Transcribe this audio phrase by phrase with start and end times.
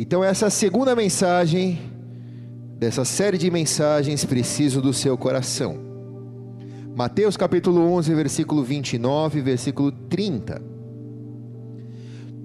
[0.00, 1.80] Então, essa segunda mensagem
[2.78, 5.76] dessa série de mensagens, preciso do seu coração.
[6.94, 10.62] Mateus capítulo 11, versículo 29, versículo 30.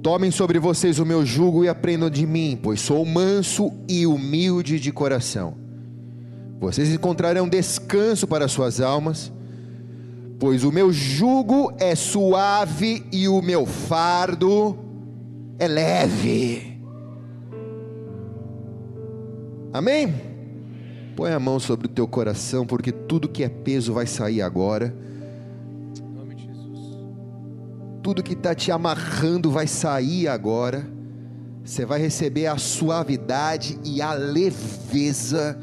[0.02, 4.80] Tomem sobre vocês o meu jugo e aprendam de mim, pois sou manso e humilde
[4.80, 5.56] de coração.
[6.60, 9.32] Vocês encontrarão descanso para suas almas,
[10.40, 14.76] pois o meu jugo é suave e o meu fardo
[15.60, 16.73] é leve.
[19.74, 20.14] Amém?
[21.16, 24.94] Põe a mão sobre o teu coração, porque tudo que é peso vai sair agora.
[26.00, 26.98] Em nome de Jesus.
[28.04, 30.88] Tudo que está te amarrando vai sair agora.
[31.66, 35.58] Você vai receber a suavidade e a leveza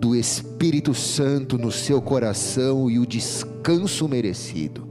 [0.00, 4.88] do Espírito Santo no seu coração e o descanso merecido.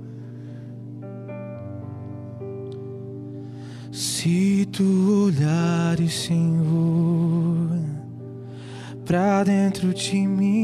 [3.91, 8.02] Se tu olhares, Senhor
[9.05, 10.63] pra dentro de mim,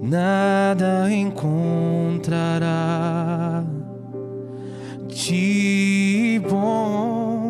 [0.00, 2.58] nada encontrará
[5.08, 7.48] de bom,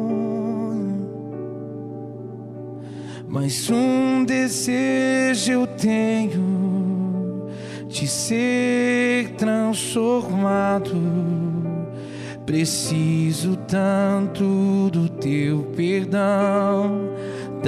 [3.27, 7.48] mas um desejo eu tenho
[7.89, 10.97] de ser transformado.
[12.47, 17.11] Preciso tanto do teu perdão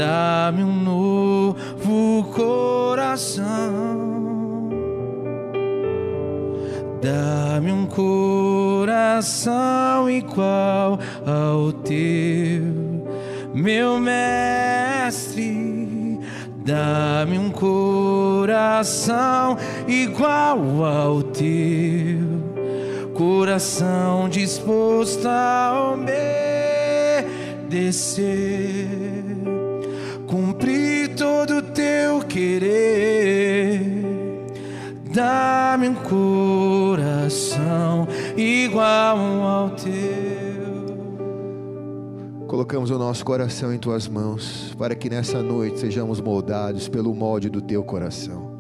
[0.00, 3.44] Dá-me um novo coração.
[7.02, 9.28] Dá-me um coração
[10.08, 12.62] igual ao teu,
[13.52, 15.68] meu mestre.
[16.64, 18.78] Dá-me um coração
[19.86, 22.26] igual ao teu,
[23.12, 25.92] coração disposto a
[27.68, 28.99] obedecer
[32.30, 33.82] querer.
[35.12, 37.26] Dá-me um coração
[38.36, 39.90] igual ao teu.
[42.46, 47.50] Colocamos o nosso coração em tuas mãos, para que nessa noite sejamos moldados pelo molde
[47.50, 48.50] do teu coração.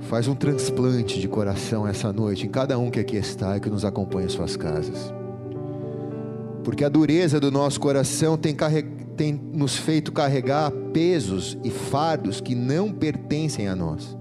[0.00, 3.70] Faz um transplante de coração essa noite em cada um que aqui está e que
[3.70, 5.12] nos acompanha em suas casas.
[6.64, 8.91] Porque a dureza do nosso coração tem, carregado
[9.22, 14.18] tem nos feito carregar pesos e fardos que não pertencem a nós.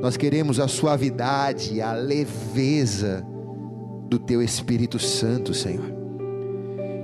[0.00, 3.22] Nós queremos a suavidade, a leveza
[4.08, 5.92] do Teu Espírito Santo, Senhor.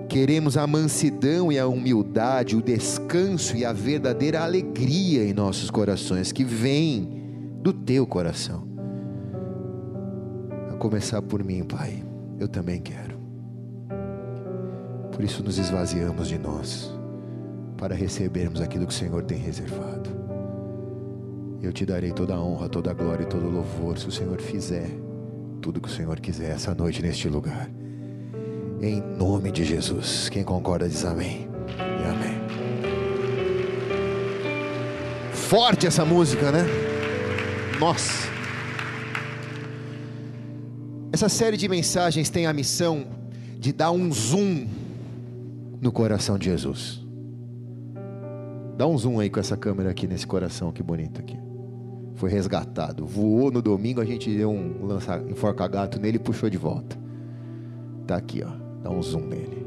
[0.09, 6.33] Queremos a mansidão e a humildade, o descanso e a verdadeira alegria em nossos corações,
[6.33, 7.23] que vem
[7.61, 8.67] do Teu coração.
[10.73, 12.03] A começar por mim, Pai,
[12.41, 13.14] eu também quero.
[15.15, 16.93] Por isso nos esvaziamos de nós,
[17.77, 20.11] para recebermos aquilo que o Senhor tem reservado.
[21.63, 24.11] Eu te darei toda a honra, toda a glória e todo o louvor, se o
[24.11, 24.91] Senhor fizer
[25.63, 27.71] tudo que o Senhor quiser essa noite neste lugar.
[28.83, 30.29] Em nome de Jesus.
[30.29, 31.49] Quem concorda diz amém.
[31.79, 32.35] E amém.
[35.33, 36.67] Forte essa música, né?
[37.79, 38.29] Nossa.
[41.13, 43.07] Essa série de mensagens tem a missão
[43.59, 44.67] de dar um zoom
[45.85, 47.05] no coração de Jesus.
[48.75, 51.39] Dá um zoom aí com essa câmera aqui nesse coração, que bonito aqui.
[52.15, 53.05] Foi resgatado.
[53.05, 56.99] Voou no domingo, a gente deu um lança, enforca gato nele e puxou de volta.
[58.07, 58.51] Tá aqui, ó.
[58.83, 59.67] Dá um zoom nele.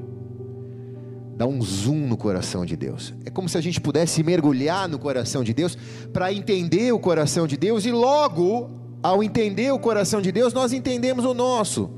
[1.36, 3.14] Dá um zoom no coração de Deus.
[3.24, 5.78] É como se a gente pudesse mergulhar no coração de Deus
[6.12, 8.72] para entender o coração de Deus e logo,
[9.04, 11.92] ao entender o coração de Deus, nós entendemos o nosso.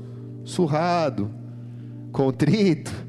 [0.44, 1.30] Surrado,
[2.12, 3.08] contrito,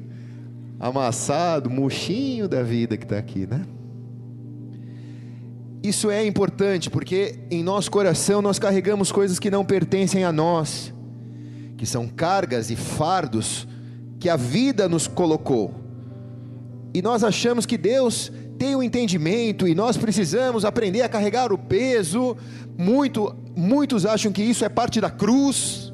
[0.82, 3.64] amassado, murchinho da vida que está aqui, né?
[5.80, 10.92] Isso é importante porque em nosso coração nós carregamos coisas que não pertencem a nós,
[11.76, 13.66] que são cargas e fardos
[14.18, 15.72] que a vida nos colocou.
[16.92, 21.52] E nós achamos que Deus tem o um entendimento e nós precisamos aprender a carregar
[21.52, 22.36] o peso.
[22.76, 25.92] Muito, muitos acham que isso é parte da cruz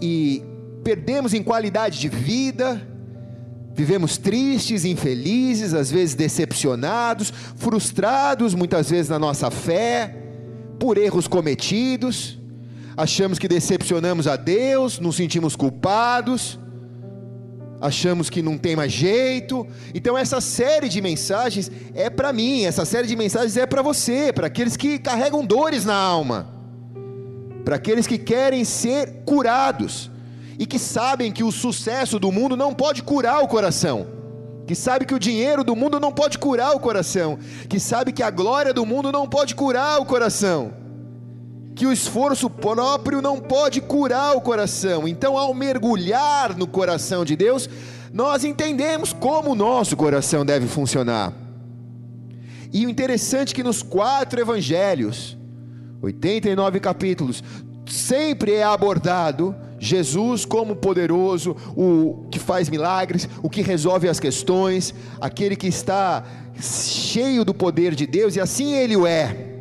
[0.00, 0.42] e
[0.82, 2.95] perdemos em qualidade de vida
[3.76, 10.16] Vivemos tristes, infelizes, às vezes decepcionados, frustrados muitas vezes na nossa fé,
[10.78, 12.38] por erros cometidos.
[12.96, 16.58] Achamos que decepcionamos a Deus, nos sentimos culpados,
[17.78, 19.66] achamos que não tem mais jeito.
[19.94, 24.32] Então, essa série de mensagens é para mim, essa série de mensagens é para você,
[24.32, 26.48] para aqueles que carregam dores na alma,
[27.62, 30.10] para aqueles que querem ser curados
[30.58, 34.06] e que sabem que o sucesso do mundo não pode curar o coração,
[34.66, 37.38] que sabe que o dinheiro do mundo não pode curar o coração,
[37.68, 40.72] que sabe que a glória do mundo não pode curar o coração,
[41.74, 45.06] que o esforço próprio não pode curar o coração.
[45.06, 47.68] Então, ao mergulhar no coração de Deus,
[48.12, 51.32] nós entendemos como o nosso coração deve funcionar.
[52.72, 55.36] E o interessante é que nos quatro evangelhos,
[56.00, 57.44] 89 capítulos,
[57.86, 64.94] sempre é abordado Jesus como poderoso, o que faz milagres, o que resolve as questões,
[65.20, 66.24] aquele que está
[66.58, 69.54] cheio do poder de Deus, e assim ele o é.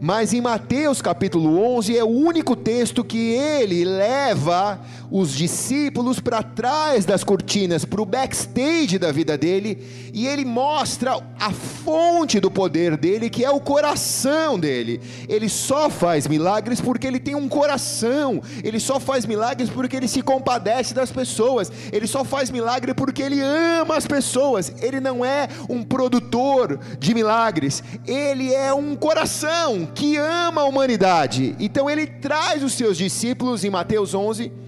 [0.00, 4.80] Mas em Mateus capítulo 11 é o único texto que ele leva
[5.10, 11.20] os discípulos para trás das cortinas, para o backstage da vida dele, e ele mostra
[11.38, 15.00] a fonte do poder dele, que é o coração dele.
[15.28, 20.08] Ele só faz milagres porque ele tem um coração, ele só faz milagres porque ele
[20.08, 24.72] se compadece das pessoas, ele só faz milagre porque ele ama as pessoas.
[24.80, 31.54] Ele não é um produtor de milagres, ele é um coração que ama a humanidade.
[31.58, 34.64] Então ele traz os seus discípulos em Mateus 11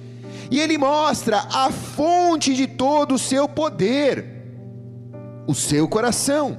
[0.51, 4.25] e ele mostra a fonte de todo o seu poder,
[5.47, 6.59] o seu coração.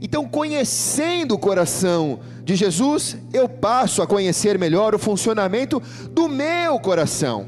[0.00, 5.80] Então, conhecendo o coração de Jesus, eu passo a conhecer melhor o funcionamento
[6.10, 7.46] do meu coração.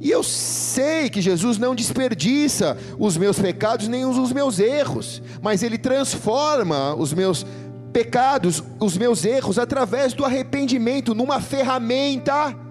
[0.00, 5.62] E eu sei que Jesus não desperdiça os meus pecados nem os meus erros, mas
[5.62, 7.46] ele transforma os meus
[7.92, 12.63] pecados, os meus erros, através do arrependimento, numa ferramenta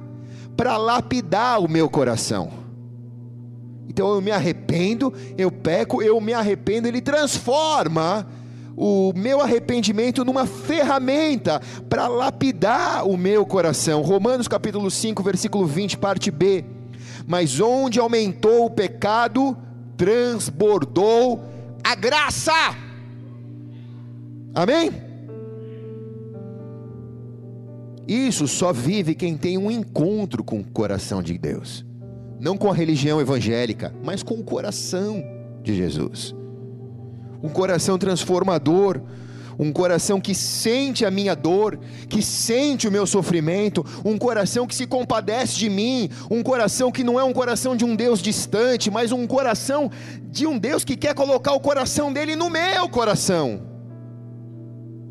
[0.55, 2.63] para lapidar o meu coração.
[3.87, 8.27] Então eu me arrependo, eu peco, eu me arrependo, ele transforma
[8.75, 14.01] o meu arrependimento numa ferramenta para lapidar o meu coração.
[14.01, 16.65] Romanos capítulo 5, versículo 20, parte B.
[17.27, 19.55] Mas onde aumentou o pecado,
[19.95, 21.43] transbordou
[21.83, 22.53] a graça.
[24.55, 25.02] Amém?
[28.07, 31.85] Isso só vive quem tem um encontro com o coração de Deus.
[32.39, 35.23] Não com a religião evangélica, mas com o coração
[35.63, 36.35] de Jesus.
[37.41, 39.01] Um coração transformador,
[39.57, 41.79] um coração que sente a minha dor,
[42.09, 47.03] que sente o meu sofrimento, um coração que se compadece de mim, um coração que
[47.03, 49.89] não é um coração de um Deus distante, mas um coração
[50.29, 53.72] de um Deus que quer colocar o coração dele no meu coração.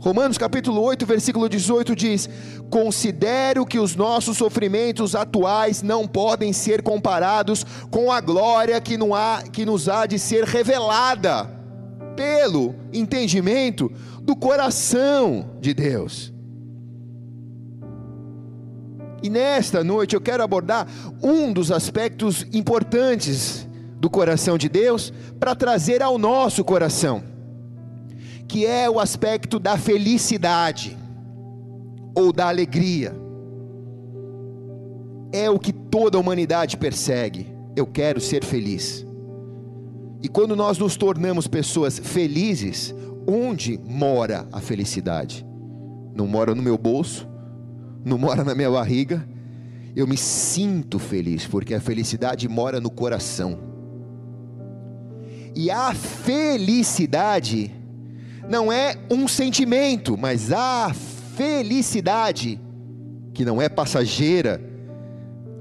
[0.03, 2.29] Romanos capítulo 8, versículo 18 diz:
[2.69, 9.15] Considero que os nossos sofrimentos atuais não podem ser comparados com a glória que, não
[9.15, 11.49] há, que nos há de ser revelada
[12.17, 16.33] pelo entendimento do coração de Deus.
[19.23, 20.89] E nesta noite eu quero abordar
[21.23, 23.69] um dos aspectos importantes
[24.01, 27.31] do coração de Deus para trazer ao nosso coração
[28.49, 30.97] que é o aspecto da felicidade
[32.15, 33.15] ou da alegria.
[35.33, 37.47] É o que toda a humanidade persegue.
[37.75, 39.07] Eu quero ser feliz.
[40.23, 42.95] E quando nós nos tornamos pessoas felizes,
[43.27, 45.45] onde mora a felicidade?
[46.15, 47.27] Não mora no meu bolso,
[48.05, 49.27] não mora na minha barriga.
[49.97, 53.59] Eu me sinto feliz, porque a felicidade mora no coração.
[55.55, 57.71] E a felicidade
[58.49, 60.93] não é um sentimento, mas a
[61.37, 62.61] felicidade
[63.33, 64.61] que não é passageira,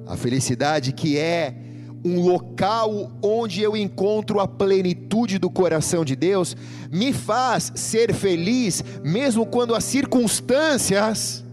[0.06, 1.56] a felicidade que é
[2.04, 6.56] um local onde eu encontro a plenitude do coração de Deus,
[6.92, 11.46] me faz ser feliz, mesmo quando as circunstâncias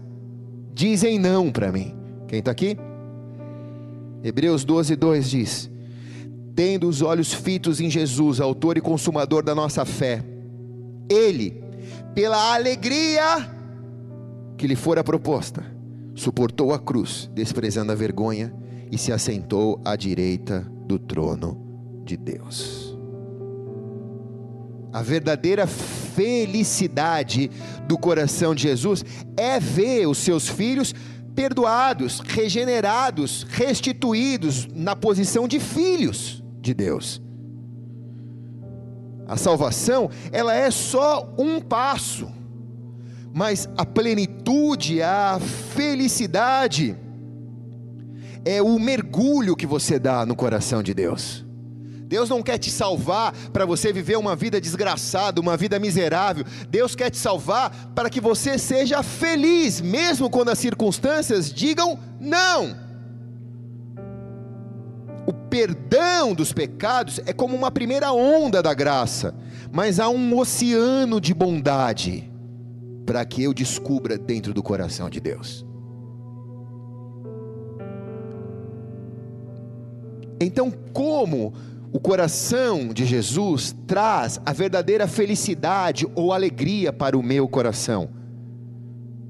[0.73, 1.95] dizem não para mim.
[2.27, 2.77] Quem está aqui?
[4.23, 5.69] Hebreus 12, 2 diz:
[6.55, 10.23] Tendo os olhos fitos em Jesus, Autor e Consumador da nossa fé,
[11.09, 11.63] ele,
[12.13, 13.49] pela alegria
[14.57, 15.65] que lhe fora proposta,
[16.13, 18.53] suportou a cruz, desprezando a vergonha,
[18.91, 22.97] e se assentou à direita do trono de Deus.
[24.91, 27.51] A verdadeira felicidade
[27.87, 29.05] do coração de Jesus
[29.37, 30.95] é ver os seus filhos
[31.35, 37.21] perdoados, regenerados, restituídos na posição de filhos de Deus.
[39.29, 42.27] A salvação, ela é só um passo,
[43.31, 45.39] mas a plenitude, a
[45.75, 46.97] felicidade,
[48.43, 51.45] é o mergulho que você dá no coração de Deus.
[52.07, 56.43] Deus não quer te salvar para você viver uma vida desgraçada, uma vida miserável.
[56.67, 62.88] Deus quer te salvar para que você seja feliz, mesmo quando as circunstâncias digam não.
[65.49, 69.33] Perdão dos pecados é como uma primeira onda da graça,
[69.71, 72.31] mas há um oceano de bondade
[73.05, 75.65] para que eu descubra dentro do coração de Deus.
[80.39, 81.53] Então, como
[81.91, 88.09] o coração de Jesus traz a verdadeira felicidade ou alegria para o meu coração?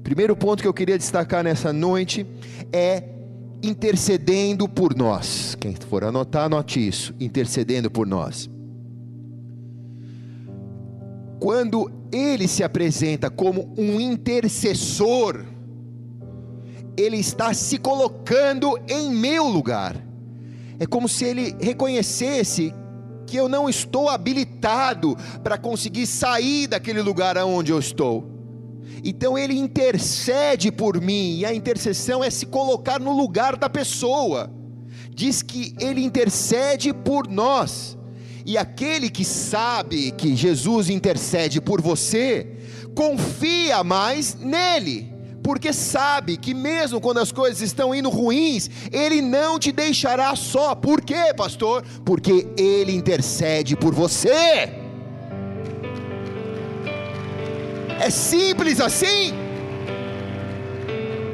[0.04, 2.26] Primeiro ponto que eu queria destacar nessa noite
[2.72, 3.02] é
[3.62, 5.54] intercedendo por nós.
[5.58, 8.48] Quem for anotar, anote isso: intercedendo por nós.
[11.38, 15.44] Quando ele se apresenta como um intercessor,
[16.96, 19.96] ele está se colocando em meu lugar.
[20.78, 22.74] É como se ele reconhecesse
[23.26, 28.29] que eu não estou habilitado para conseguir sair daquele lugar aonde eu estou.
[29.04, 34.50] Então ele intercede por mim, e a intercessão é se colocar no lugar da pessoa.
[35.14, 37.96] Diz que ele intercede por nós.
[38.44, 42.56] E aquele que sabe que Jesus intercede por você,
[42.94, 49.58] confia mais nele, porque sabe que mesmo quando as coisas estão indo ruins, ele não
[49.58, 50.74] te deixará só.
[50.74, 51.84] Por quê, pastor?
[52.04, 54.79] Porque ele intercede por você.
[58.00, 59.34] É simples assim.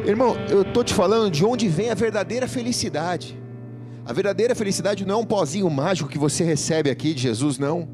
[0.04, 3.38] Irmão, eu estou te falando de onde vem a verdadeira felicidade.
[4.04, 7.88] A verdadeira felicidade não é um pozinho mágico que você recebe aqui de Jesus, não.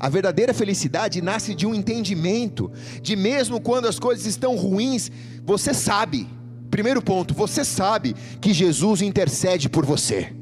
[0.00, 5.10] A verdadeira felicidade nasce de um entendimento, de mesmo quando as coisas estão ruins,
[5.44, 6.26] você sabe.
[6.70, 10.35] Primeiro ponto, você sabe que Jesus intercede por você.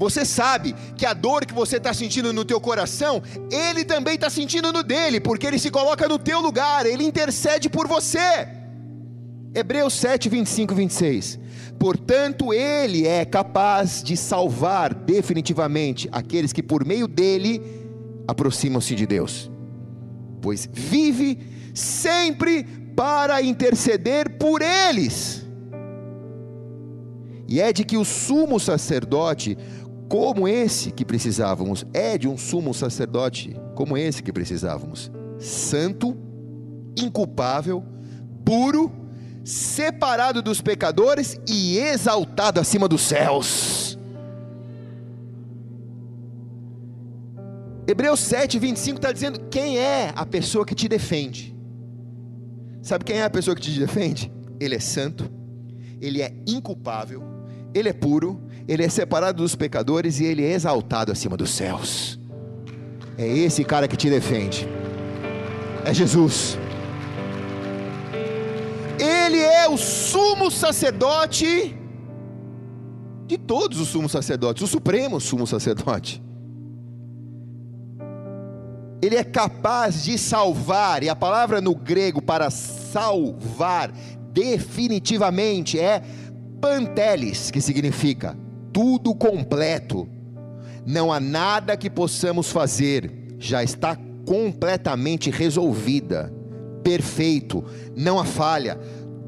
[0.00, 4.30] Você sabe que a dor que você está sentindo no teu coração, Ele também está
[4.30, 8.48] sentindo no dele, porque Ele se coloca no teu lugar, Ele intercede por você.
[9.54, 11.38] Hebreus 7, 25 e 26.
[11.78, 17.60] Portanto, Ele é capaz de salvar definitivamente aqueles que por meio dele
[18.26, 19.50] aproximam-se de Deus,
[20.40, 21.40] pois vive
[21.74, 22.64] sempre
[22.96, 25.44] para interceder por eles.
[27.50, 29.58] E é de que o sumo sacerdote
[30.10, 36.18] como esse que precisávamos, é de um sumo sacerdote como esse que precisávamos, santo,
[36.98, 37.84] inculpável,
[38.44, 38.90] puro,
[39.44, 43.96] separado dos pecadores e exaltado acima dos céus.
[47.86, 51.56] Hebreus 7, 25 está dizendo: quem é a pessoa que te defende?
[52.82, 54.32] Sabe quem é a pessoa que te defende?
[54.58, 55.30] Ele é santo,
[56.00, 57.22] ele é inculpável,
[57.72, 62.18] ele é puro, ele é separado dos pecadores e ele é exaltado acima dos céus.
[63.18, 64.68] É esse cara que te defende.
[65.84, 66.58] É Jesus.
[68.98, 71.76] Ele é o sumo sacerdote
[73.26, 76.22] de todos os sumos sacerdotes, o supremo sumo sacerdote.
[79.02, 83.92] Ele é capaz de salvar, e a palavra no grego para salvar
[84.32, 86.02] definitivamente é
[86.60, 88.36] panteles, que significa
[88.72, 90.08] tudo completo.
[90.86, 96.32] Não há nada que possamos fazer, já está completamente resolvida,
[96.82, 97.64] perfeito,
[97.96, 98.78] não há falha,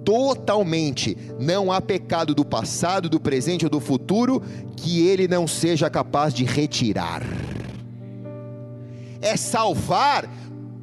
[0.05, 4.43] totalmente, não há pecado do passado, do presente ou do futuro
[4.77, 7.23] que ele não seja capaz de retirar.
[9.21, 10.29] É salvar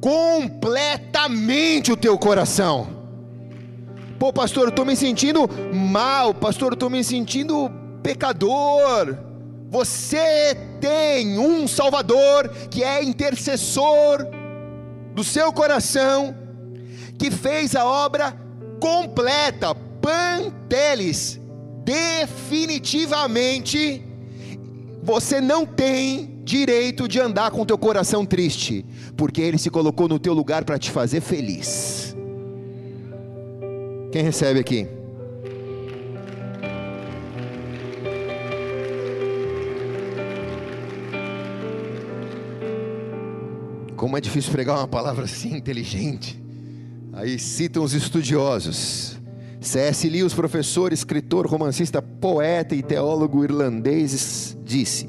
[0.00, 2.88] completamente o teu coração.
[4.18, 7.70] Pô, pastor, eu estou me sentindo mal, pastor, eu estou me sentindo
[8.02, 9.16] pecador.
[9.70, 14.26] Você tem um Salvador que é intercessor
[15.14, 16.34] do seu coração,
[17.18, 18.34] que fez a obra
[18.80, 21.38] completa, panteles,
[21.84, 24.02] definitivamente.
[25.02, 28.84] Você não tem direito de andar com teu coração triste,
[29.16, 32.16] porque ele se colocou no teu lugar para te fazer feliz.
[34.10, 34.99] Quem recebe aqui?
[44.00, 46.42] Como é difícil pregar uma palavra assim inteligente.
[47.12, 49.20] Aí citam os estudiosos.
[49.60, 50.08] C.S.
[50.08, 55.06] Lewis, professor, escritor, romancista, poeta e teólogo irlandês, disse: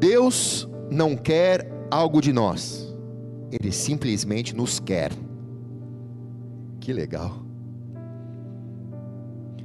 [0.00, 2.90] Deus não quer algo de nós,
[3.50, 5.12] Ele simplesmente nos quer.
[6.80, 7.44] Que legal.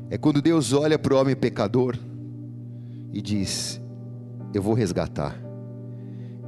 [0.09, 1.97] É quando Deus olha para o homem pecador
[3.13, 3.79] e diz:
[4.53, 5.46] Eu vou resgatar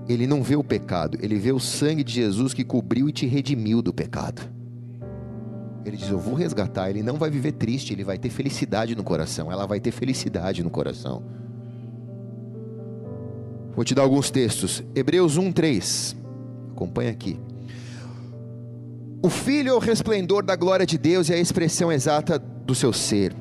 [0.10, 3.28] ele não vê o pecado, ele vê o sangue de Jesus que cobriu e te
[3.28, 4.42] redimiu do pecado.
[5.86, 6.90] Ele diz: Eu vou resgatar.
[6.90, 9.52] Ele não vai viver triste, ele vai ter felicidade no coração.
[9.52, 11.24] Ela vai ter felicidade no coração.
[13.76, 14.84] Vou te dar alguns textos.
[14.94, 16.16] Hebreus 1, 3.
[16.72, 17.40] Acompanha aqui.
[19.22, 22.94] O Filho é o resplendor da glória de Deus e a expressão exata do seu
[22.94, 23.36] ser,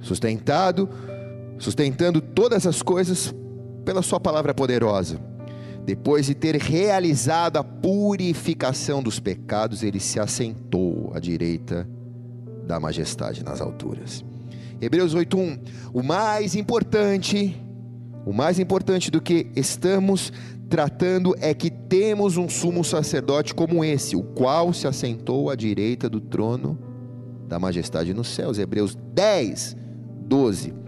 [0.00, 0.88] sustentado,
[1.58, 3.32] sustentando todas as coisas
[3.84, 5.35] pela Sua palavra poderosa.
[5.86, 11.88] Depois de ter realizado a purificação dos pecados, ele se assentou à direita
[12.66, 14.24] da majestade nas alturas.
[14.80, 15.60] Hebreus 8:1.
[15.94, 17.56] O mais importante,
[18.26, 20.32] o mais importante do que estamos
[20.68, 26.10] tratando é que temos um sumo sacerdote como esse, o qual se assentou à direita
[26.10, 26.76] do trono
[27.46, 28.58] da majestade nos céus.
[28.58, 29.76] Hebreus 10,
[30.22, 30.85] 12.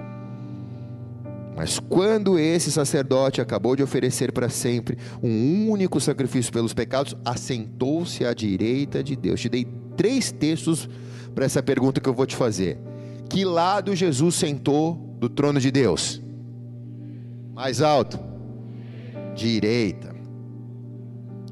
[1.59, 8.25] Mas quando esse sacerdote acabou de oferecer para sempre um único sacrifício pelos pecados, assentou-se
[8.25, 9.41] à direita de Deus.
[9.41, 10.89] Te dei três textos
[11.35, 12.79] para essa pergunta que eu vou te fazer.
[13.29, 16.23] Que lado Jesus sentou do trono de Deus?
[17.53, 18.21] Mais alto?
[19.35, 20.15] Direita.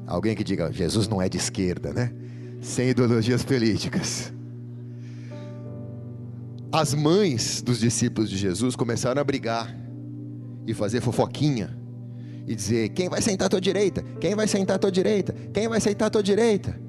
[0.05, 2.13] Alguém que diga, Jesus não é de esquerda, né?
[2.61, 4.31] Sem ideologias políticas.
[6.71, 9.85] As mães dos discípulos de Jesus começaram a brigar
[10.67, 11.75] e fazer fofoquinha
[12.45, 14.03] e dizer: quem vai sentar à tua direita?
[14.19, 15.33] Quem vai sentar à tua direita?
[15.53, 16.79] Quem vai sentar à tua direita?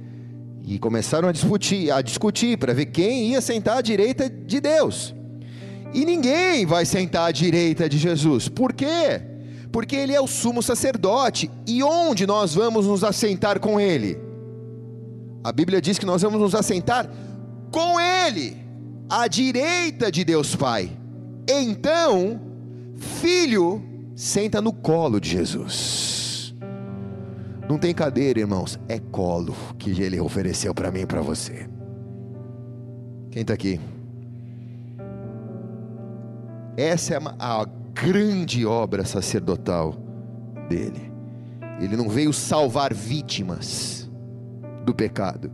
[0.64, 5.14] E começaram a discutir, a discutir para ver quem ia sentar à direita de Deus.
[5.94, 8.48] E ninguém vai sentar à direita de Jesus.
[8.48, 9.22] Por quê?
[9.72, 11.50] Porque ele é o sumo sacerdote.
[11.66, 14.18] E onde nós vamos nos assentar com ele?
[15.42, 17.10] A Bíblia diz que nós vamos nos assentar
[17.70, 18.56] com ele,
[19.08, 20.90] à direita de Deus Pai.
[21.48, 22.47] Então,
[22.98, 23.80] Filho
[24.14, 26.54] senta no colo de Jesus.
[27.68, 31.68] Não tem cadeira, irmãos, é colo que ele ofereceu para mim e para você.
[33.30, 33.78] Quem está aqui?
[36.76, 39.94] Essa é a grande obra sacerdotal
[40.68, 41.12] dele.
[41.80, 44.10] Ele não veio salvar vítimas
[44.84, 45.50] do pecado.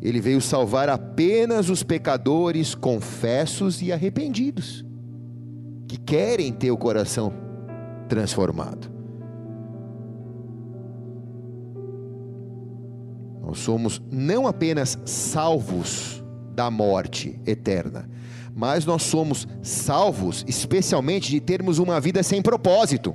[0.00, 4.85] Ele veio salvar apenas os pecadores confessos e arrependidos
[5.88, 7.32] que querem ter o coração
[8.08, 8.90] transformado.
[13.42, 16.22] Nós somos não apenas salvos
[16.54, 18.08] da morte eterna,
[18.54, 23.14] mas nós somos salvos especialmente de termos uma vida sem propósito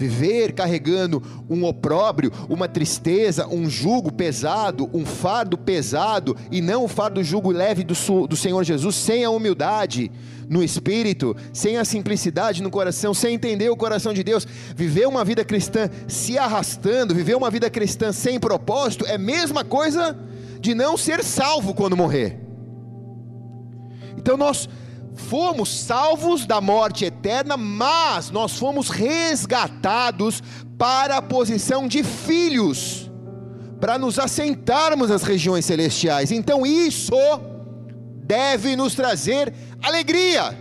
[0.00, 6.88] viver carregando um opróbrio, uma tristeza, um jugo pesado, um fardo pesado, e não o
[6.88, 7.94] fardo jugo leve do,
[8.26, 10.10] do Senhor Jesus, sem a humildade
[10.48, 15.22] no espírito, sem a simplicidade no coração, sem entender o coração de Deus, viver uma
[15.22, 20.18] vida cristã se arrastando, viver uma vida cristã sem propósito, é a mesma coisa
[20.60, 22.40] de não ser salvo quando morrer.
[24.16, 24.68] Então nós
[25.28, 30.42] fomos salvos da morte eterna, mas nós fomos resgatados
[30.78, 33.10] para a posição de filhos,
[33.80, 36.32] para nos assentarmos nas regiões celestiais.
[36.32, 37.14] Então isso
[38.24, 39.52] deve nos trazer
[39.82, 40.58] alegria.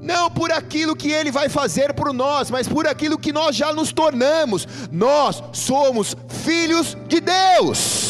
[0.00, 3.72] Não por aquilo que ele vai fazer por nós, mas por aquilo que nós já
[3.72, 4.66] nos tornamos.
[4.90, 8.09] Nós somos filhos de Deus.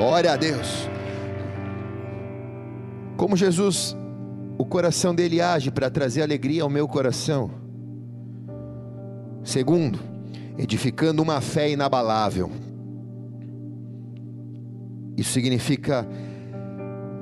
[0.00, 0.88] Glória a Deus.
[3.18, 3.94] Como Jesus,
[4.56, 7.50] o coração dele age para trazer alegria ao meu coração.
[9.44, 9.98] Segundo,
[10.56, 12.50] edificando uma fé inabalável.
[15.18, 16.08] Isso significa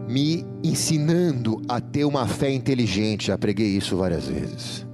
[0.08, 3.26] me ensinando a ter uma fé inteligente.
[3.26, 4.86] Já preguei isso várias vezes.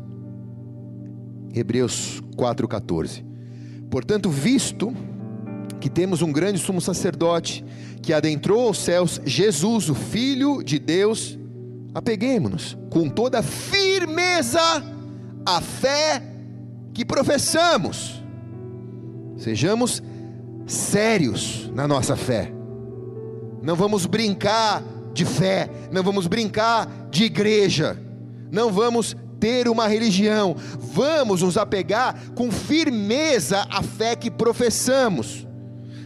[1.55, 3.23] Hebreus 4,14.
[3.91, 4.91] Portanto, visto
[5.81, 7.65] que temos um grande sumo sacerdote
[8.03, 11.39] que adentrou aos céus, Jesus, o Filho de Deus,
[11.95, 14.61] apeguemos-nos com toda firmeza
[15.47, 16.23] à fé
[16.93, 18.23] que professamos.
[19.37, 20.03] Sejamos
[20.67, 22.53] sérios na nossa fé.
[23.63, 27.99] Não vamos brincar de fé, não vamos brincar de igreja,
[28.51, 35.47] não vamos ter uma religião, vamos nos apegar com firmeza à fé que professamos.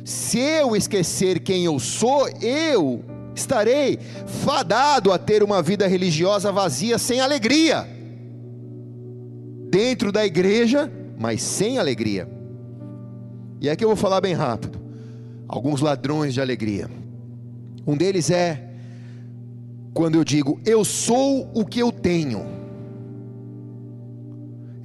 [0.09, 6.97] Se eu esquecer quem eu sou, eu estarei fadado a ter uma vida religiosa vazia,
[6.97, 7.87] sem alegria.
[9.71, 12.27] Dentro da igreja, mas sem alegria.
[13.61, 14.81] E aqui eu vou falar bem rápido.
[15.47, 16.88] Alguns ladrões de alegria.
[17.87, 18.66] Um deles é
[19.92, 22.47] quando eu digo eu sou o que eu tenho.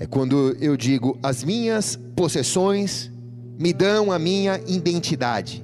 [0.01, 3.12] É quando eu digo as minhas possessões
[3.57, 5.63] me dão a minha identidade.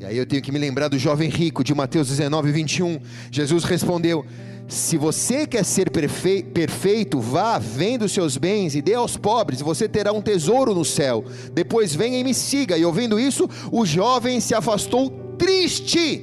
[0.00, 3.00] E aí eu tenho que me lembrar do jovem rico de Mateus 19, 21.
[3.30, 4.24] Jesus respondeu:
[4.68, 9.60] Se você quer ser perfe perfeito, vá, venda os seus bens e dê aos pobres,
[9.60, 11.24] e você terá um tesouro no céu.
[11.52, 12.76] Depois venha e me siga.
[12.76, 16.22] E ouvindo isso, o jovem se afastou triste,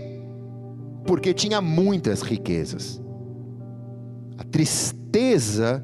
[1.05, 3.01] porque tinha muitas riquezas.
[4.37, 5.83] A tristeza,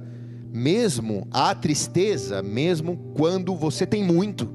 [0.58, 4.50] mesmo, a tristeza, mesmo quando você tem muito,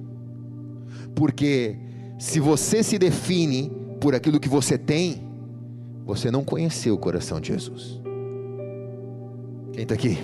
[1.15, 1.77] porque
[2.19, 5.23] se você se define por aquilo que você tem,
[6.05, 8.01] você não conheceu o coração de Jesus.
[9.73, 10.19] Quem está aqui?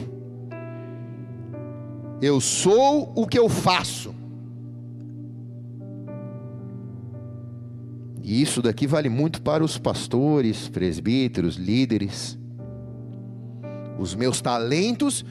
[2.20, 4.12] Eu sou o que eu faço.
[8.22, 12.36] E isso daqui vale muito para os pastores, presbíteros, líderes.
[13.98, 15.24] Os meus talentos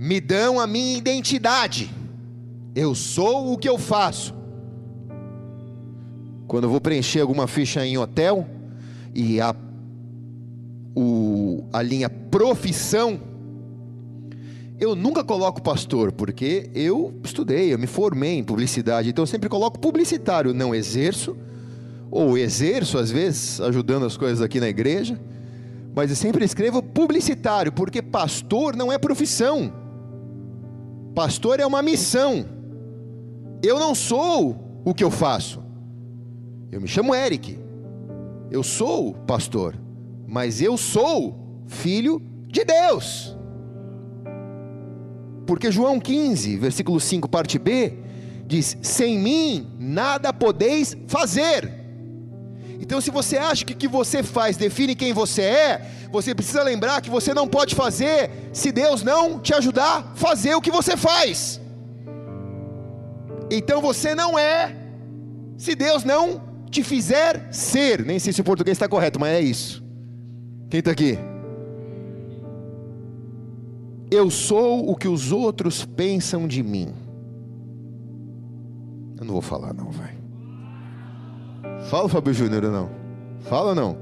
[0.00, 1.90] me dão a minha identidade.
[2.74, 4.34] Eu sou o que eu faço.
[6.48, 8.48] Quando eu vou preencher alguma ficha em hotel
[9.14, 9.54] e a,
[10.96, 13.20] o, a linha profissão,
[14.78, 19.50] eu nunca coloco pastor, porque eu estudei, eu me formei em publicidade, então eu sempre
[19.50, 21.36] coloco publicitário, não exerço,
[22.10, 25.20] ou exerço às vezes, ajudando as coisas aqui na igreja,
[25.94, 29.79] mas eu sempre escrevo publicitário, porque pastor não é profissão,
[31.14, 32.46] pastor é uma missão.
[33.62, 35.62] Eu não sou o que eu faço,
[36.72, 37.58] eu me chamo Eric.
[38.50, 39.76] Eu sou pastor,
[40.26, 43.36] mas eu sou filho de Deus.
[45.46, 47.98] Porque João 15, versículo 5, parte B,
[48.46, 51.79] diz: Sem mim nada podeis fazer.
[52.90, 56.60] Então, se você acha que o que você faz define quem você é, você precisa
[56.60, 60.72] lembrar que você não pode fazer se Deus não te ajudar a fazer o que
[60.72, 61.60] você faz.
[63.48, 64.74] Então você não é
[65.56, 68.04] se Deus não te fizer ser.
[68.04, 69.84] Nem sei se o português está correto, mas é isso.
[70.68, 71.16] Quem está aqui?
[74.10, 76.92] Eu sou o que os outros pensam de mim.
[79.16, 80.19] Eu não vou falar, não, vai.
[81.90, 82.90] Fala, Fábio Júnior, ou não?
[83.40, 83.98] Fala ou não?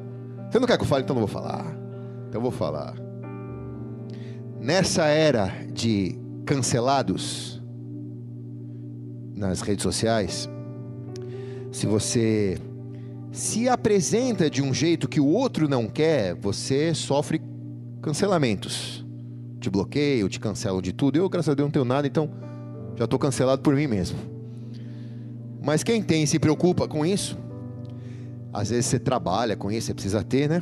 [0.51, 1.65] Você não quer que eu fale, então não vou falar.
[2.29, 2.95] Então eu vou falar.
[4.61, 7.63] Nessa era de cancelados
[9.35, 10.51] nas redes sociais,
[11.73, 12.59] se você
[13.33, 17.41] se apresenta de um jeito que o outro não quer, você sofre
[18.03, 19.03] cancelamentos.
[19.61, 21.17] Te bloqueio, te cancelam de tudo.
[21.17, 22.31] Eu, graças a Deus, não tenho nada, então
[22.97, 24.19] já estou cancelado por mim mesmo.
[25.65, 27.48] Mas quem tem e se preocupa com isso,
[28.59, 30.61] às vezes você trabalha com isso, você precisa ter, né?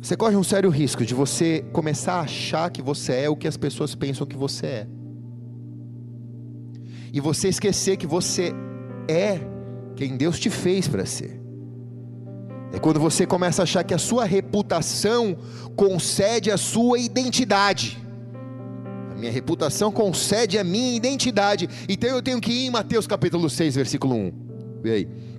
[0.00, 3.46] Você corre um sério risco de você começar a achar que você é o que
[3.46, 4.86] as pessoas pensam que você é
[7.12, 8.52] e você esquecer que você
[9.06, 9.38] é
[9.94, 11.40] quem Deus te fez para ser.
[12.72, 15.36] É quando você começa a achar que a sua reputação
[15.76, 18.02] concede a sua identidade.
[19.12, 21.68] A minha reputação concede a minha identidade.
[21.88, 24.32] Então eu tenho que ir em Mateus capítulo 6, versículo 1.
[24.82, 25.31] Vê aí.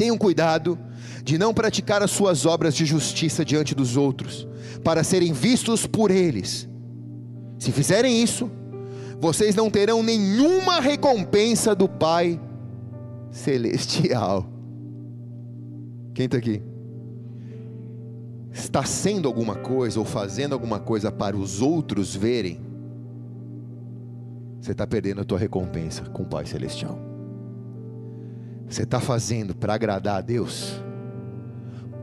[0.00, 0.78] Tenham cuidado
[1.22, 4.48] de não praticar as suas obras de justiça diante dos outros,
[4.82, 6.66] para serem vistos por eles.
[7.58, 8.50] Se fizerem isso,
[9.20, 12.40] vocês não terão nenhuma recompensa do Pai
[13.30, 14.50] Celestial.
[16.14, 16.62] Quem está aqui?
[18.50, 22.58] Está sendo alguma coisa ou fazendo alguma coisa para os outros verem?
[24.62, 27.09] Você está perdendo a tua recompensa com o Pai Celestial.
[28.70, 30.82] Você está fazendo para agradar a Deus,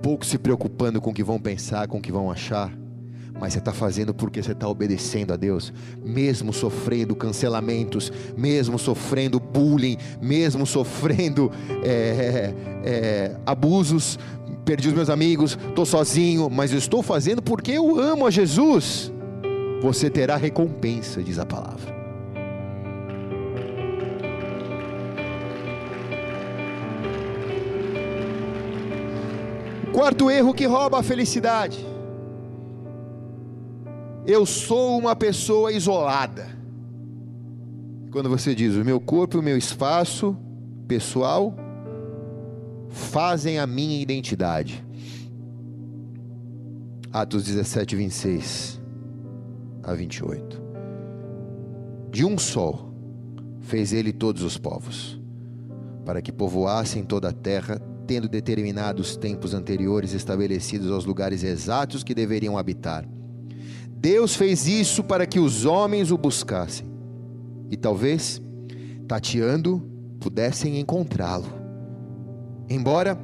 [0.03, 2.71] pouco se preocupando com o que vão pensar, com o que vão achar
[3.39, 5.71] mas você está fazendo porque você está obedecendo a Deus,
[6.03, 11.51] mesmo sofrendo cancelamentos, mesmo sofrendo bullying, mesmo sofrendo
[11.83, 12.53] é,
[12.83, 14.17] é, abusos.
[14.65, 19.11] Perdi os meus amigos, estou sozinho, mas eu estou fazendo porque eu amo a Jesus.
[19.81, 21.96] Você terá recompensa, diz a palavra.
[29.97, 31.83] Quarto erro que rouba a felicidade
[34.27, 36.49] eu sou uma pessoa isolada.
[38.11, 40.35] Quando você diz o meu corpo e o meu espaço
[40.85, 41.55] pessoal
[42.89, 44.85] fazem a minha identidade.
[47.13, 48.81] Atos 17, 26
[49.81, 50.61] a 28.
[52.11, 52.85] De um só
[53.61, 55.17] fez ele todos os povos,
[56.03, 62.15] para que povoassem toda a terra, tendo determinados tempos anteriores estabelecidos aos lugares exatos que
[62.15, 63.07] deveriam habitar
[63.99, 66.85] Deus fez isso para que os homens o buscassem
[67.69, 68.41] e talvez,
[69.07, 69.83] tateando,
[70.19, 71.47] pudessem encontrá-lo.
[72.69, 73.19] embora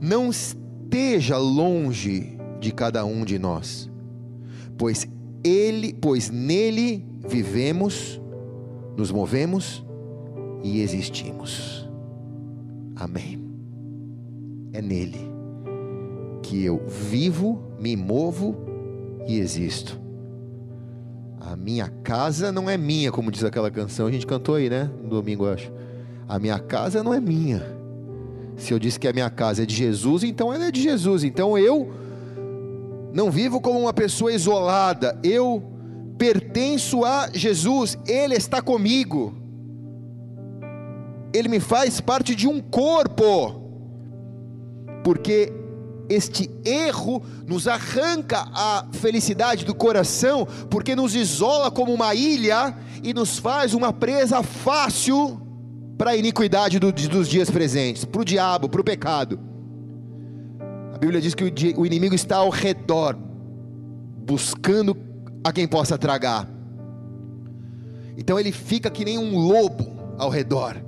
[0.00, 3.90] não esteja longe de cada um de nós,
[4.76, 5.06] pois
[5.44, 8.20] ele, pois nele vivemos,
[8.96, 9.84] nos movemos
[10.62, 11.88] e existimos.
[12.96, 13.45] Amém.
[14.76, 15.32] É nele
[16.42, 18.54] que eu vivo, me movo
[19.26, 19.98] e existo.
[21.40, 24.90] A minha casa não é minha, como diz aquela canção, a gente cantou aí, né?
[25.02, 25.72] No domingo, acho.
[26.28, 27.64] A minha casa não é minha.
[28.54, 31.24] Se eu disse que a minha casa é de Jesus, então ela é de Jesus.
[31.24, 31.90] Então eu
[33.14, 35.18] não vivo como uma pessoa isolada.
[35.22, 35.62] Eu
[36.18, 37.96] pertenço a Jesus.
[38.06, 39.34] Ele está comigo.
[41.32, 43.65] Ele me faz parte de um corpo.
[45.06, 45.52] Porque
[46.08, 53.14] este erro nos arranca a felicidade do coração, porque nos isola como uma ilha e
[53.14, 55.40] nos faz uma presa fácil
[55.96, 59.38] para a iniquidade do, dos dias presentes, para o diabo, para o pecado.
[60.92, 63.16] A Bíblia diz que o, o inimigo está ao redor,
[64.26, 64.96] buscando
[65.44, 66.48] a quem possa tragar.
[68.18, 69.86] Então ele fica que nem um lobo
[70.18, 70.82] ao redor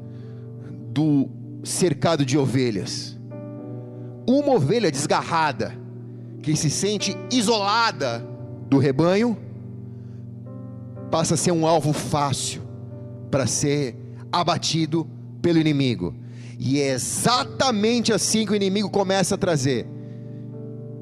[0.93, 1.29] do
[1.63, 3.17] cercado de ovelhas
[4.29, 5.75] uma ovelha desgarrada,
[6.43, 8.25] que se sente isolada
[8.69, 9.37] do rebanho,
[11.11, 12.63] passa a ser um alvo fácil
[13.31, 13.97] para ser
[14.31, 15.09] abatido
[15.41, 16.15] pelo inimigo.
[16.59, 19.87] E é exatamente assim que o inimigo começa a trazer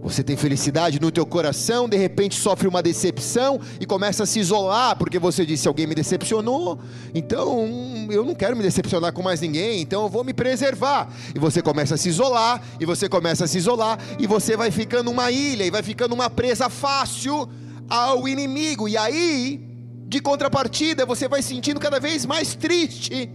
[0.06, 4.38] você tem felicidade no teu coração, de repente sofre uma decepção e começa a se
[4.38, 6.78] isolar porque você disse alguém me decepcionou,
[7.12, 7.66] então
[8.08, 11.12] eu não quero me decepcionar com mais ninguém, então eu vou me preservar.
[11.34, 14.70] E você começa a se isolar, e você começa a se isolar, e você vai
[14.70, 17.48] ficando uma ilha e vai ficando uma presa fácil
[17.90, 18.88] ao inimigo.
[18.88, 19.60] E aí,
[20.06, 23.28] de contrapartida, você vai sentindo cada vez mais triste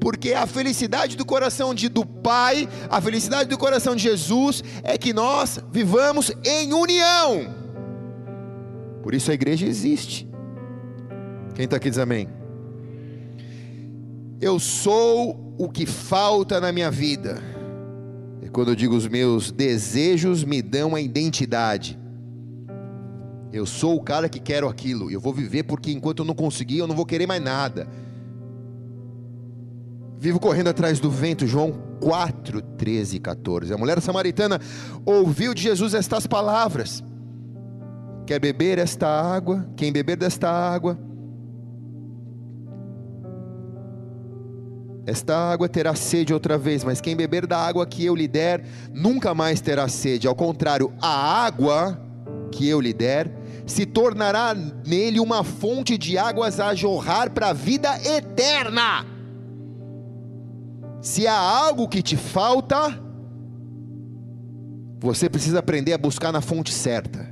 [0.00, 4.96] porque a felicidade do coração de, do Pai, a felicidade do coração de Jesus é
[4.96, 7.54] que nós vivamos em união.
[9.02, 10.28] Por isso a igreja existe.
[11.54, 12.28] Quem está aqui diz amém.
[14.40, 17.42] Eu sou o que falta na minha vida.
[18.42, 21.98] É quando eu digo os meus desejos me dão a identidade.
[23.52, 25.10] Eu sou o cara que quero aquilo.
[25.10, 27.88] Eu vou viver porque enquanto eu não conseguir, eu não vou querer mais nada.
[30.18, 33.72] Vivo correndo atrás do vento, João 4, 13 e 14.
[33.72, 34.60] A mulher samaritana
[35.04, 37.02] ouviu de Jesus estas palavras:
[38.26, 39.66] Quer beber esta água?
[39.76, 40.98] Quem beber desta água,
[45.06, 48.64] esta água terá sede outra vez, mas quem beber da água que eu lhe der,
[48.92, 50.26] nunca mais terá sede.
[50.26, 52.00] Ao contrário, a água
[52.50, 53.30] que eu lhe der,
[53.66, 59.13] se tornará nele uma fonte de águas a jorrar para a vida eterna.
[61.04, 62.98] Se há algo que te falta,
[64.98, 67.28] você precisa aprender a buscar na fonte certa.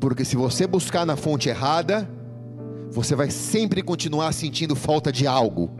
[0.00, 2.08] Porque se você buscar na fonte errada,
[2.90, 5.70] você vai sempre continuar sentindo falta de algo.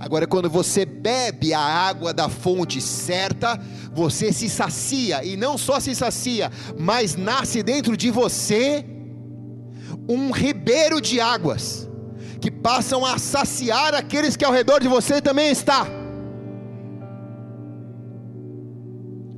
[0.00, 3.56] Agora, quando você bebe a água da fonte certa,
[3.92, 8.84] você se sacia, e não só se sacia, mas nasce dentro de você
[10.08, 11.88] um ribeiro de águas
[12.40, 15.86] que passam a saciar aqueles que ao redor de você também está.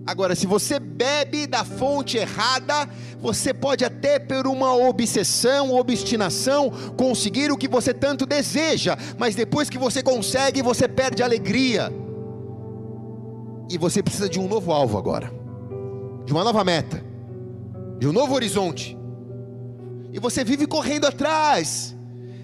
[0.08, 2.88] Agora, se você bebe da fonte errada,
[3.20, 9.68] você pode até por uma obsessão, obstinação, conseguir o que você tanto deseja, mas depois
[9.68, 11.92] que você consegue, você perde a alegria.
[13.70, 15.30] E você precisa de um novo alvo agora,
[16.24, 17.04] de uma nova meta,
[17.98, 18.96] de um novo horizonte.
[20.10, 21.94] E você vive correndo atrás,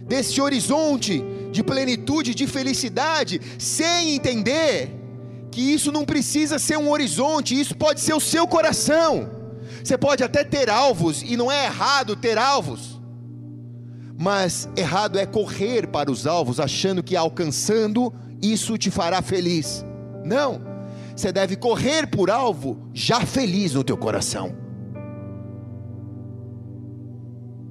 [0.06, 4.90] desse horizonte de plenitude, de felicidade, sem entender
[5.50, 9.30] que isso não precisa ser um horizonte, isso pode ser o seu coração.
[9.82, 13.00] Você pode até ter alvos, e não é errado ter alvos,
[14.18, 18.12] mas errado é correr para os alvos achando que alcançando
[18.42, 19.84] isso te fará feliz.
[20.24, 20.60] Não,
[21.14, 24.54] você deve correr por alvo já feliz no teu coração,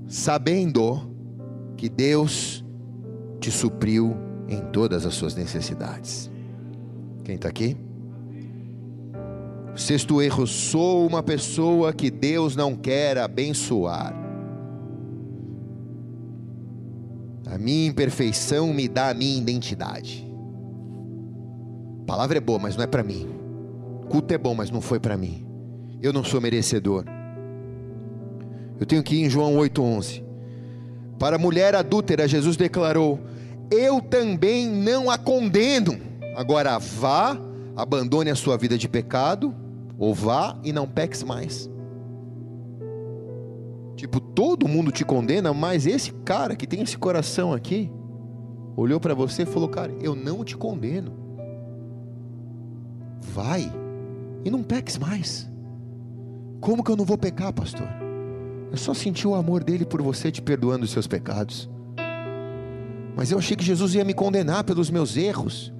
[0.08, 1.13] sabendo
[1.84, 2.64] que Deus
[3.42, 4.16] te supriu
[4.48, 6.32] em todas as suas necessidades.
[7.26, 7.76] Quem está aqui?
[9.76, 14.16] Sexto erro: sou uma pessoa que Deus não quer abençoar.
[17.48, 20.26] A minha imperfeição me dá a minha identidade.
[22.04, 23.28] A palavra é boa, mas não é para mim.
[24.04, 25.46] O culto é bom, mas não foi para mim.
[26.02, 27.04] Eu não sou merecedor.
[28.80, 30.32] Eu tenho que ir em João 8:11.
[31.24, 33.18] Para a mulher adúltera, Jesus declarou:
[33.72, 35.98] Eu também não a condeno.
[36.36, 37.38] Agora vá,
[37.78, 39.56] abandone a sua vida de pecado,
[39.98, 41.70] ou vá e não peques mais.
[43.96, 47.90] Tipo, todo mundo te condena, mas esse cara que tem esse coração aqui,
[48.76, 51.14] olhou para você e falou: Cara, eu não te condeno.
[53.22, 53.72] Vai
[54.44, 55.50] e não peques mais.
[56.60, 58.03] Como que eu não vou pecar, pastor?
[58.74, 61.70] É só sentir o amor dele por você te perdoando os seus pecados.
[63.16, 65.72] Mas eu achei que Jesus ia me condenar pelos meus erros.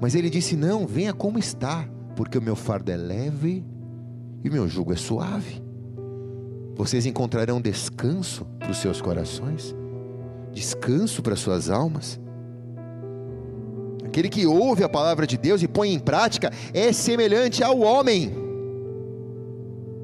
[0.00, 3.64] Mas ele disse: Não, venha como está, porque o meu fardo é leve
[4.42, 5.62] e o meu jugo é suave.
[6.74, 9.72] Vocês encontrarão descanso para os seus corações,
[10.52, 12.20] descanso para as suas almas.
[14.04, 18.45] Aquele que ouve a palavra de Deus e põe em prática é semelhante ao homem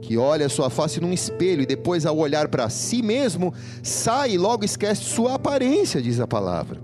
[0.03, 4.39] que olha sua face num espelho e depois, ao olhar para si mesmo, sai e
[4.39, 6.83] logo esquece sua aparência, diz a palavra.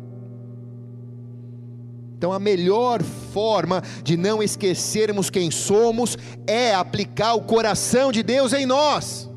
[2.16, 8.52] Então, a melhor forma de não esquecermos quem somos é aplicar o coração de Deus
[8.52, 9.28] em nós.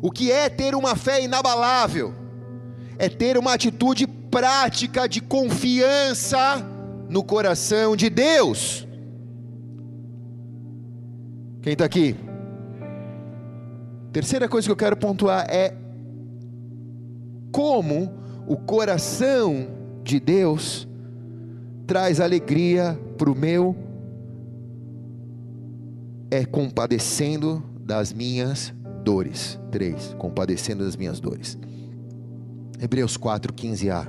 [0.00, 2.14] O que é ter uma fé inabalável?
[2.98, 6.66] É ter uma atitude prática de confiança
[7.08, 8.86] no coração de Deus.
[11.62, 12.16] Quem está aqui?
[14.12, 15.72] Terceira coisa que eu quero pontuar é
[17.52, 18.12] como
[18.48, 19.68] o coração
[20.02, 20.88] de Deus
[21.86, 23.76] traz alegria para o meu,
[26.32, 29.60] é compadecendo das minhas dores.
[29.70, 31.56] Três, compadecendo das minhas dores.
[32.80, 34.08] Hebreus 4, 15a.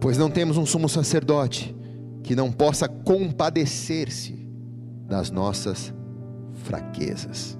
[0.00, 1.74] Pois não temos um sumo sacerdote
[2.22, 4.48] que não possa compadecer-se
[5.08, 5.92] das nossas
[6.62, 7.58] fraquezas.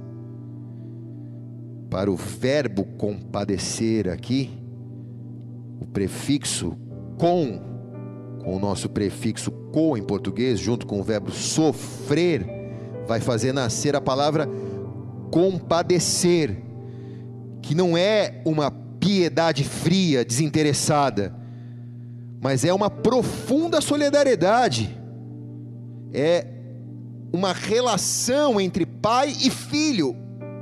[1.90, 4.50] Para o verbo compadecer aqui,
[5.80, 6.76] o prefixo
[7.18, 7.60] com,
[8.42, 12.46] com o nosso prefixo co em português, junto com o verbo sofrer,
[13.06, 14.48] vai fazer nascer a palavra
[15.30, 16.62] compadecer,
[17.60, 21.34] que não é uma piedade fria, desinteressada,
[22.40, 24.98] mas é uma profunda solidariedade,
[26.12, 26.51] é
[27.32, 30.14] uma relação entre pai e filho,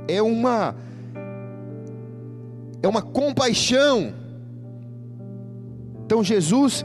[0.07, 0.75] é uma
[2.81, 4.13] é uma compaixão.
[6.05, 6.83] Então Jesus,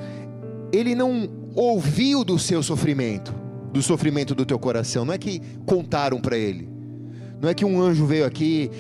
[0.73, 3.35] ele não ouviu do seu sofrimento,
[3.73, 6.69] do sofrimento do teu coração, não é que contaram para ele.
[7.41, 8.71] Não é que um anjo veio aqui,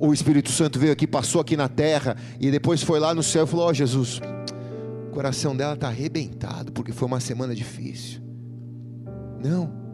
[0.00, 3.44] o Espírito Santo veio aqui, passou aqui na terra e depois foi lá no céu
[3.44, 4.20] e falou: Ó oh, Jesus,
[5.12, 8.20] coração dela está arrebentado porque foi uma semana difícil.
[9.42, 9.85] Não,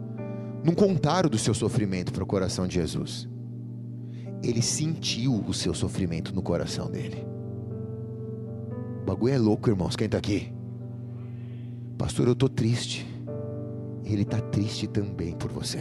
[0.63, 3.27] não contaram do seu sofrimento para o coração de Jesus.
[4.41, 7.25] Ele sentiu o seu sofrimento no coração dele.
[9.01, 9.95] O bagulho é louco, irmãos.
[9.95, 10.51] Quem está aqui?
[11.97, 13.05] Pastor, eu estou triste.
[14.05, 15.79] Ele está triste também por você.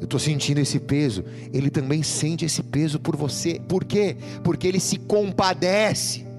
[0.00, 1.24] Eu estou sentindo esse peso.
[1.52, 3.60] Ele também sente esse peso por você.
[3.68, 4.16] Por quê?
[4.42, 6.29] Porque ele se compadece.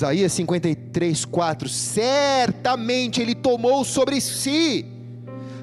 [0.00, 4.86] Isaías 53, 4: Certamente Ele tomou sobre si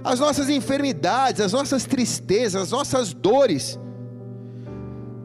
[0.03, 3.79] as nossas enfermidades, as nossas tristezas, as nossas dores,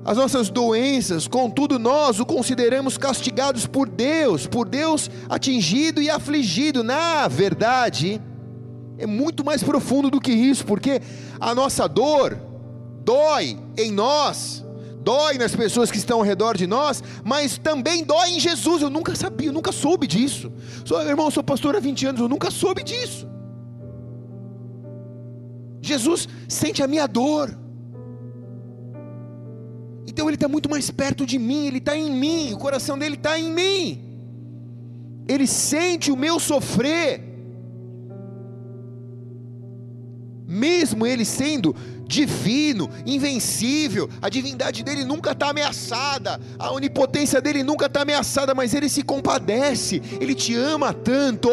[0.03, 6.83] as nossas doenças, contudo nós o consideramos castigados por Deus, por Deus atingido e afligido.
[6.83, 8.19] Na verdade,
[8.97, 11.03] é muito mais profundo do que isso, porque
[11.39, 12.41] a nossa dor
[13.05, 14.52] dói em nós
[15.03, 18.83] dói nas pessoas que estão ao redor de nós, mas também dói em Jesus.
[18.83, 20.53] Eu nunca sabia, eu nunca soube disso.
[20.85, 23.29] Sou, irmão, sou pastor há 20 anos, eu nunca soube disso.
[25.81, 27.59] Jesus sente a minha dor.
[30.07, 33.17] Então ele está muito mais perto de mim, ele está em mim, o coração dele
[33.17, 34.13] está em mim.
[35.27, 37.21] Ele sente o meu sofrer.
[40.47, 41.75] Mesmo ele sendo
[42.13, 48.75] divino, invencível, a divindade dele nunca está ameaçada, a onipotência dele nunca está ameaçada, mas
[48.75, 51.49] ele se compadece, ele te ama tanto,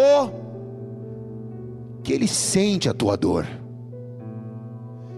[2.04, 3.48] que ele sente a tua dor,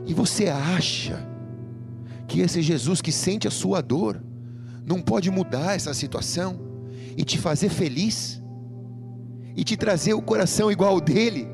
[0.05, 1.27] e você acha
[2.27, 4.21] que esse Jesus que sente a sua dor,
[4.85, 6.59] não pode mudar essa situação
[7.17, 8.39] e te fazer feliz,
[9.55, 11.47] e te trazer o coração igual ao dele,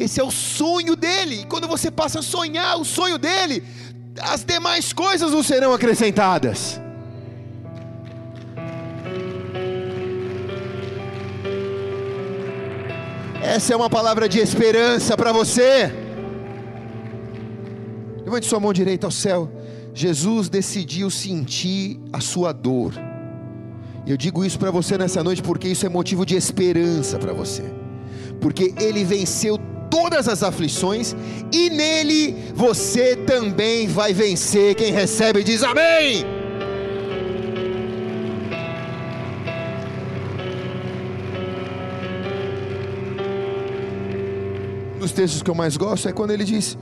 [0.00, 1.42] esse é o sonho dele.
[1.42, 3.62] E quando você passa a sonhar o sonho dele,
[4.18, 6.80] as demais coisas não serão acrescentadas.
[13.42, 15.92] Essa é uma palavra de esperança para você.
[18.24, 19.50] Levante sua mão direita ao céu.
[19.92, 22.94] Jesus decidiu sentir a sua dor.
[24.06, 27.64] Eu digo isso para você nessa noite porque isso é motivo de esperança para você.
[28.40, 29.58] Porque ele venceu
[29.90, 31.14] todas as aflições
[31.52, 34.74] e nele você também vai vencer.
[34.74, 36.24] Quem recebe diz amém.
[44.96, 46.78] Um dos textos que eu mais gosto é quando ele diz: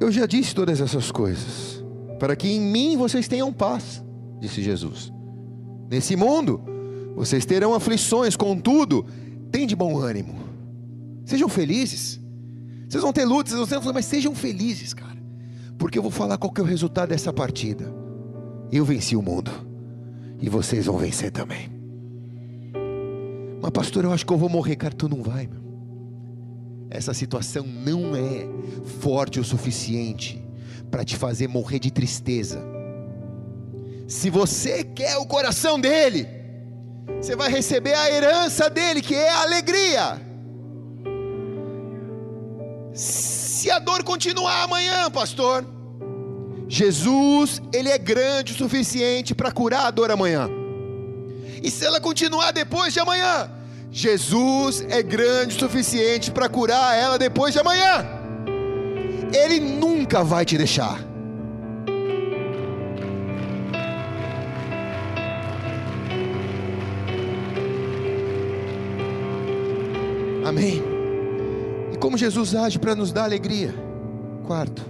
[0.00, 1.84] Eu já disse todas essas coisas,
[2.18, 4.02] para que em mim vocês tenham paz,
[4.40, 5.12] disse Jesus.
[5.90, 6.60] Nesse mundo
[7.14, 9.04] vocês terão aflições, contudo,
[9.50, 10.47] tem de bom ânimo.
[11.28, 12.18] Sejam felizes.
[12.88, 15.22] Vocês vão ter lutas, vocês vão ter, mas sejam felizes, cara.
[15.76, 17.92] Porque eu vou falar qual que é o resultado dessa partida.
[18.72, 19.50] Eu venci o mundo.
[20.40, 21.70] E vocês vão vencer também.
[23.60, 25.60] Mas pastor, eu acho que eu vou morrer, cara, tu não vai, meu.
[26.88, 28.48] Essa situação não é
[28.98, 30.42] forte o suficiente
[30.90, 32.58] para te fazer morrer de tristeza.
[34.06, 36.26] Se você quer o coração dele,
[37.20, 40.27] você vai receber a herança dele, que é a alegria.
[43.58, 45.66] Se a dor continuar amanhã, pastor,
[46.68, 50.48] Jesus, ele é grande o suficiente para curar a dor amanhã.
[51.60, 53.50] E se ela continuar depois de amanhã,
[53.90, 58.06] Jesus é grande o suficiente para curar ela depois de amanhã.
[59.34, 61.00] Ele nunca vai te deixar.
[70.46, 70.97] Amém.
[72.08, 73.74] Como Jesus age para nos dar alegria?
[74.46, 74.82] Quarto,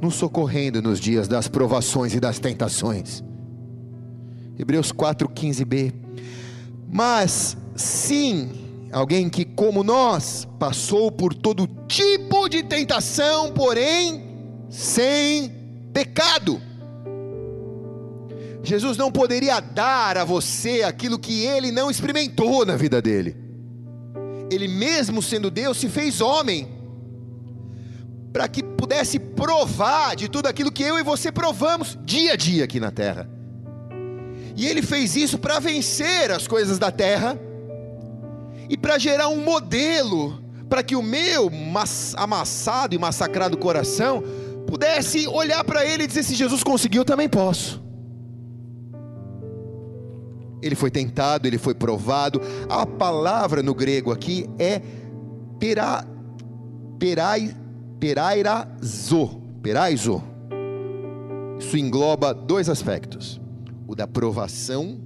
[0.00, 3.24] nos socorrendo nos dias das provações e das tentações.
[4.56, 5.92] Hebreus 4:15b.
[6.88, 8.52] Mas sim,
[8.92, 14.22] alguém que como nós passou por todo tipo de tentação, porém
[14.70, 15.52] sem
[15.92, 16.62] pecado.
[18.62, 23.42] Jesus não poderia dar a você aquilo que ele não experimentou na vida dele
[24.54, 26.68] ele mesmo sendo Deus, se fez homem,
[28.32, 32.64] para que pudesse provar de tudo aquilo que eu e você provamos dia a dia
[32.64, 33.28] aqui na terra.
[34.56, 37.38] E ele fez isso para vencer as coisas da terra
[38.68, 41.50] e para gerar um modelo para que o meu
[42.16, 44.22] amassado e massacrado coração
[44.66, 47.83] pudesse olhar para ele e dizer: se Jesus conseguiu, eu também posso
[50.64, 52.40] ele foi tentado, ele foi provado.
[52.68, 54.80] A palavra no grego aqui é
[55.58, 56.04] pera,
[56.98, 57.54] perai,
[58.00, 60.22] perairazô, peraizo.
[61.58, 63.40] Isso engloba dois aspectos:
[63.86, 64.98] o da provação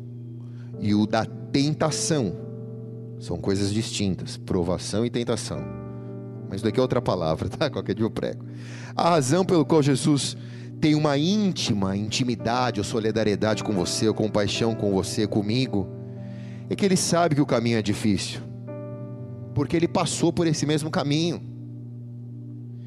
[0.78, 2.36] e o da tentação.
[3.18, 5.58] São coisas distintas, provação e tentação.
[6.48, 7.68] Mas daqui é outra palavra, tá?
[7.68, 8.44] Qualquer dia eu prego.
[8.94, 10.36] A razão pelo qual Jesus
[10.80, 15.88] tem uma íntima intimidade ou solidariedade com você, ou compaixão com você, comigo,
[16.70, 18.40] é que ele sabe que o caminho é difícil,
[19.54, 21.40] porque ele passou por esse mesmo caminho,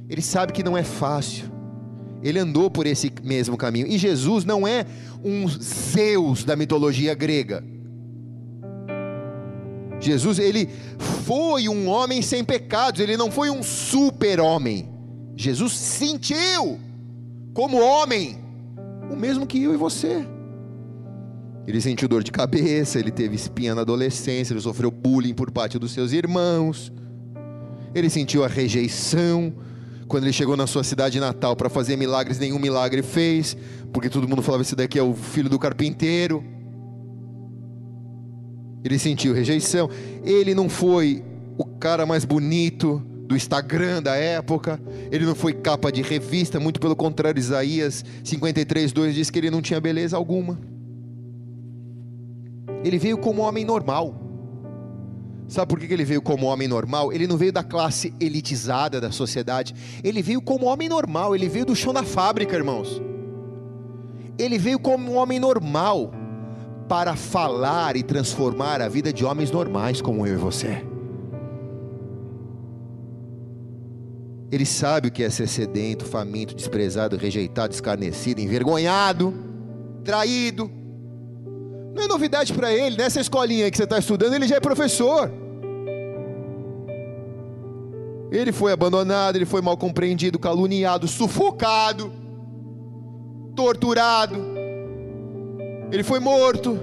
[0.09, 1.45] ele sabe que não é fácil,
[2.23, 4.85] ele andou por esse mesmo caminho, e Jesus não é
[5.23, 7.63] um Zeus da mitologia grega.
[9.99, 10.67] Jesus, ele
[11.25, 14.89] foi um homem sem pecados, ele não foi um super-homem.
[15.35, 16.79] Jesus sentiu
[17.53, 18.37] como homem,
[19.11, 20.25] o mesmo que eu e você.
[21.67, 25.77] Ele sentiu dor de cabeça, ele teve espinha na adolescência, ele sofreu bullying por parte
[25.77, 26.91] dos seus irmãos,
[27.93, 29.53] ele sentiu a rejeição.
[30.07, 33.55] Quando ele chegou na sua cidade natal para fazer milagres, nenhum milagre fez,
[33.93, 36.43] porque todo mundo falava: Esse daqui é o filho do carpinteiro.
[38.83, 39.89] Ele sentiu rejeição.
[40.23, 41.23] Ele não foi
[41.57, 44.77] o cara mais bonito, do Instagram da época,
[45.09, 49.61] ele não foi capa de revista, muito pelo contrário, Isaías 53:2 diz que ele não
[49.61, 50.59] tinha beleza alguma.
[52.83, 54.13] Ele veio como homem normal.
[55.47, 57.13] Sabe por que ele veio como homem normal?
[57.13, 59.73] Ele não veio da classe elitizada da sociedade.
[60.03, 61.33] Ele veio como homem normal.
[61.33, 63.01] Ele veio do chão da fábrica, irmãos.
[64.37, 66.11] Ele veio como um homem normal
[66.89, 70.90] para falar e transformar a vida de homens normais como eu e você.
[74.51, 79.33] Ele sabe o que é ser sedento, faminto, desprezado, rejeitado, escarnecido, envergonhado,
[80.03, 80.69] traído.
[81.95, 85.31] Não é novidade para ele, nessa escolinha que você está estudando, ele já é professor.
[88.29, 92.11] Ele foi abandonado, ele foi mal compreendido, caluniado, sufocado,
[93.55, 94.35] torturado,
[95.91, 96.77] ele foi morto.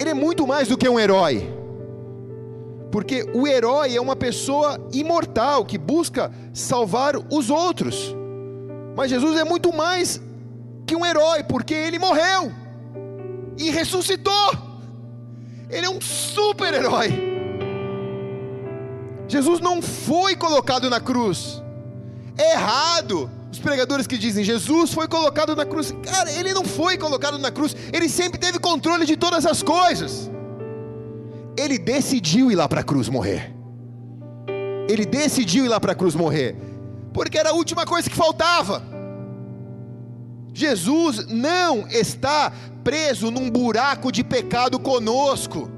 [0.00, 1.53] Ele é muito mais do que um herói.
[2.94, 8.14] Porque o herói é uma pessoa imortal que busca salvar os outros.
[8.96, 10.22] Mas Jesus é muito mais
[10.86, 12.52] que um herói, porque ele morreu
[13.58, 14.48] e ressuscitou.
[15.68, 17.12] Ele é um super-herói.
[19.26, 21.60] Jesus não foi colocado na cruz.
[22.38, 23.28] É errado.
[23.50, 25.92] Os pregadores que dizem Jesus foi colocado na cruz.
[26.04, 27.74] Cara, ele não foi colocado na cruz.
[27.92, 30.30] Ele sempre teve controle de todas as coisas.
[31.56, 33.54] Ele decidiu ir lá para a cruz morrer.
[34.88, 36.56] Ele decidiu ir lá para a cruz morrer.
[37.12, 38.82] Porque era a última coisa que faltava.
[40.52, 42.52] Jesus não está
[42.82, 45.70] preso num buraco de pecado conosco.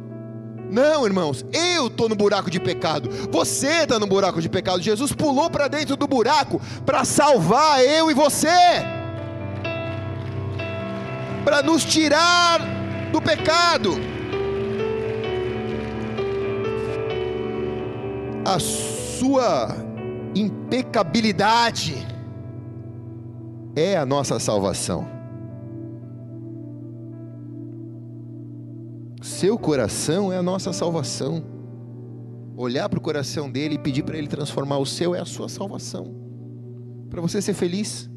[0.71, 4.83] Não, irmãos, eu estou no buraco de pecado, você está no buraco de pecado.
[4.83, 8.49] Jesus pulou para dentro do buraco para salvar eu e você,
[11.45, 12.61] para nos tirar
[13.13, 14.16] do pecado.
[18.47, 19.75] A sua
[20.33, 21.97] impecabilidade
[23.75, 25.05] é a nossa salvação.
[29.21, 31.43] Seu coração é a nossa salvação.
[32.57, 35.49] Olhar para o coração dele e pedir para ele transformar o seu é a sua
[35.49, 36.15] salvação.
[37.11, 38.09] Para você ser feliz.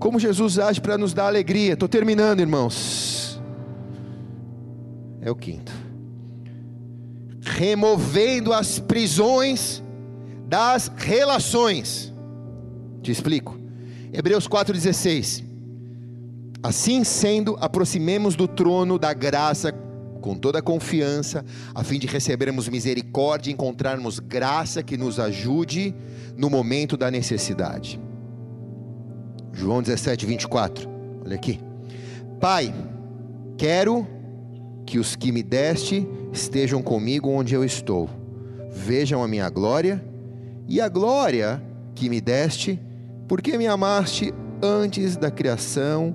[0.00, 1.74] Como Jesus age para nos dar alegria.
[1.74, 3.40] Estou terminando, irmãos.
[5.20, 5.87] É o quinto.
[7.58, 9.82] Removendo as prisões
[10.46, 12.14] das relações.
[13.02, 13.58] Te explico.
[14.12, 15.42] Hebreus 4,16.
[16.62, 19.72] Assim sendo, aproximemos do trono da graça
[20.20, 21.44] com toda a confiança,
[21.74, 25.92] a fim de recebermos misericórdia e encontrarmos graça que nos ajude
[26.36, 28.00] no momento da necessidade.
[29.52, 30.88] João 17, 24.
[31.24, 31.58] Olha aqui.
[32.38, 32.72] Pai,
[33.56, 34.06] quero
[34.88, 38.08] que os que me deste estejam comigo onde eu estou.
[38.70, 40.02] Vejam a minha glória
[40.66, 41.62] e a glória
[41.94, 42.80] que me deste,
[43.28, 44.32] porque me amaste
[44.62, 46.14] antes da criação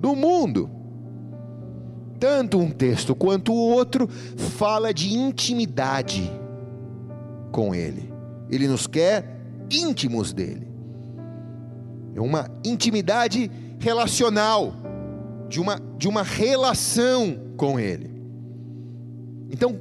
[0.00, 0.68] do mundo.
[2.18, 6.28] Tanto um texto quanto o outro fala de intimidade
[7.52, 8.12] com Ele.
[8.50, 9.38] Ele nos quer
[9.70, 10.66] íntimos dele.
[12.16, 13.48] É uma intimidade
[13.78, 14.74] relacional,
[15.48, 18.10] de uma, de uma relação com Ele.
[19.48, 19.78] Então,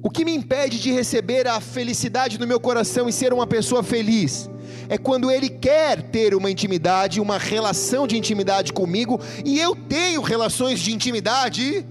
[0.00, 3.82] o que me impede de receber a felicidade no meu coração e ser uma pessoa
[3.82, 4.48] feliz?
[4.88, 10.22] é quando ele quer ter uma intimidade, uma relação de intimidade comigo, e eu tenho
[10.22, 11.86] relações de intimidade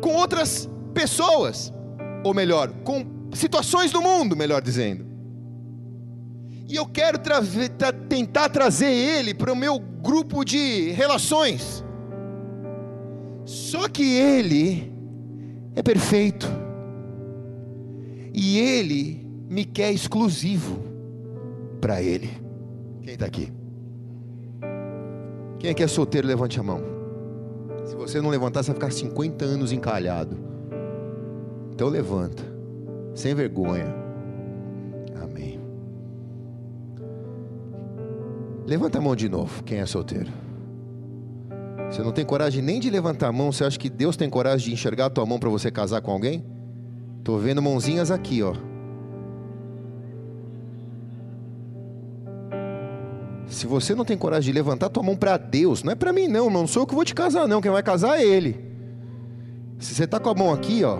[0.00, 1.72] com outras pessoas,
[2.24, 5.06] ou melhor, com situações do mundo, melhor dizendo.
[6.68, 7.40] E eu quero tra
[7.76, 11.83] tra tentar trazer ele para o meu grupo de relações.
[13.44, 14.92] Só que ele
[15.74, 16.46] é perfeito.
[18.32, 20.78] E ele me quer exclusivo
[21.80, 22.30] para Ele.
[23.02, 23.52] Quem está aqui?
[25.58, 26.80] Quem é que é solteiro, levante a mão.
[27.84, 30.36] Se você não levantar, você vai ficar 50 anos encalhado.
[31.72, 32.42] Então levanta,
[33.14, 33.94] sem vergonha.
[35.22, 35.60] Amém.
[38.66, 40.32] Levanta a mão de novo, quem é solteiro.
[41.94, 44.66] Você não tem coragem nem de levantar a mão, você acha que Deus tem coragem
[44.66, 46.44] de enxergar a tua mão para você casar com alguém?
[47.20, 48.52] Estou vendo mãozinhas aqui, ó.
[53.46, 56.26] Se você não tem coragem de levantar tua mão para Deus, não é para mim
[56.26, 58.58] não, não sou eu que vou te casar não, quem vai casar é Ele.
[59.78, 60.98] Se você está com a mão aqui, ó,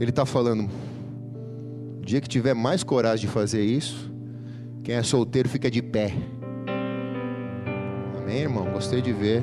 [0.00, 0.70] Ele está falando,
[2.00, 4.10] o dia que tiver mais coragem de fazer isso,
[4.82, 6.14] quem é solteiro fica de pé.
[8.28, 8.66] Amém, irmão?
[8.66, 9.42] Gostei de ver.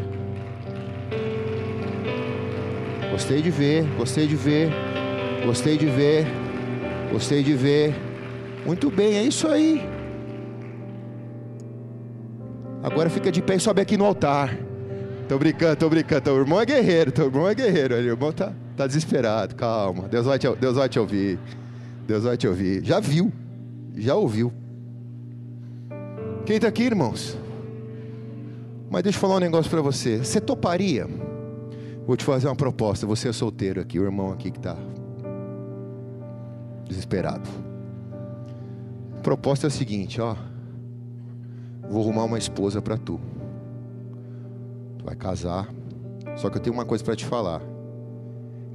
[3.09, 4.69] Gostei de ver, gostei de ver,
[5.43, 6.27] gostei de ver,
[7.11, 7.95] gostei de ver.
[8.63, 9.81] Muito bem, é isso aí.
[12.83, 14.55] Agora fica de pé e sobe aqui no altar.
[15.27, 16.21] Tô brincando, tô brincando.
[16.21, 17.95] Teu irmão é guerreiro, teu irmão é guerreiro.
[17.95, 19.55] O irmão tá, tá desesperado.
[19.55, 20.07] Calma.
[20.07, 21.39] Deus vai, te, Deus vai te ouvir.
[22.05, 22.86] Deus vai te ouvir.
[22.86, 23.33] Já viu.
[23.95, 24.53] Já ouviu.
[26.45, 27.44] Quem está aqui, irmãos?
[28.89, 30.19] Mas deixa eu falar um negócio para você.
[30.19, 31.07] Você toparia?
[32.05, 33.07] Vou te fazer uma proposta.
[33.07, 34.77] Você é solteiro aqui, o irmão aqui que está
[36.88, 37.49] desesperado.
[39.17, 40.36] A proposta é a seguinte, ó.
[41.89, 43.19] Vou arrumar uma esposa para tu.
[44.97, 45.67] Tu vai casar.
[46.36, 47.61] Só que eu tenho uma coisa para te falar.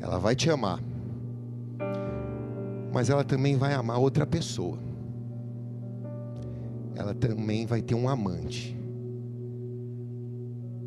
[0.00, 0.80] Ela vai te amar.
[2.92, 4.78] Mas ela também vai amar outra pessoa.
[6.96, 8.79] Ela também vai ter um amante.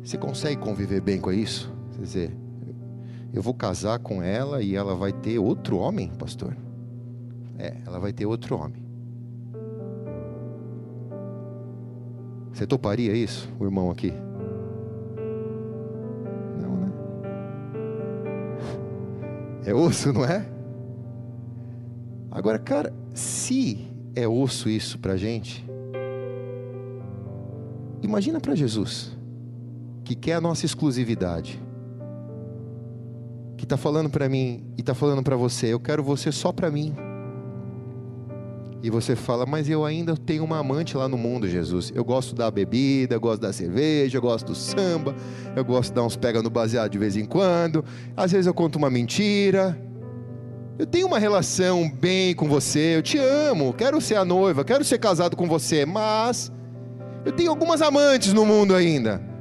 [0.04, 1.72] Você consegue conviver bem com isso?
[1.94, 2.36] Quer dizer,
[3.32, 6.54] eu vou casar com ela e ela vai ter outro homem, pastor?
[7.58, 8.84] É, ela vai ter outro homem.
[12.52, 14.12] Você toparia isso, o irmão aqui?
[16.60, 16.92] Não, né?
[19.64, 20.46] É osso, não é?
[22.30, 25.64] Agora, cara, se é osso isso pra gente,
[28.02, 29.13] imagina para Jesus,
[30.04, 31.60] que quer a nossa exclusividade,
[33.56, 36.70] que está falando para mim e está falando para você, eu quero você só para
[36.70, 36.94] mim.
[38.82, 41.90] E você fala, mas eu ainda tenho uma amante lá no mundo, Jesus.
[41.94, 45.16] Eu gosto da bebida, eu gosto da cerveja, eu gosto do samba,
[45.56, 47.82] eu gosto de dar uns pega no baseado de vez em quando.
[48.14, 49.80] Às vezes eu conto uma mentira.
[50.78, 54.84] Eu tenho uma relação bem com você, eu te amo, quero ser a noiva, quero
[54.84, 56.52] ser casado com você, mas
[57.24, 59.33] eu tenho algumas amantes no mundo ainda.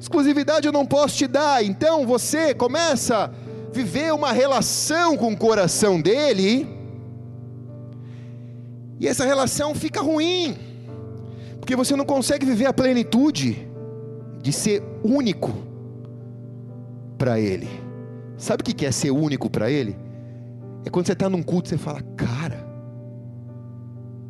[0.00, 3.30] Exclusividade eu não posso te dar, então você começa a
[3.70, 6.66] viver uma relação com o coração dele
[8.98, 10.56] e essa relação fica ruim,
[11.58, 13.68] porque você não consegue viver a plenitude
[14.42, 15.52] de ser único
[17.18, 17.68] para Ele.
[18.38, 19.94] Sabe o que é ser único para Ele?
[20.82, 22.66] É quando você está num culto e você fala, cara,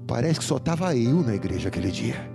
[0.04, 2.28] parece que só estava eu na igreja aquele dia.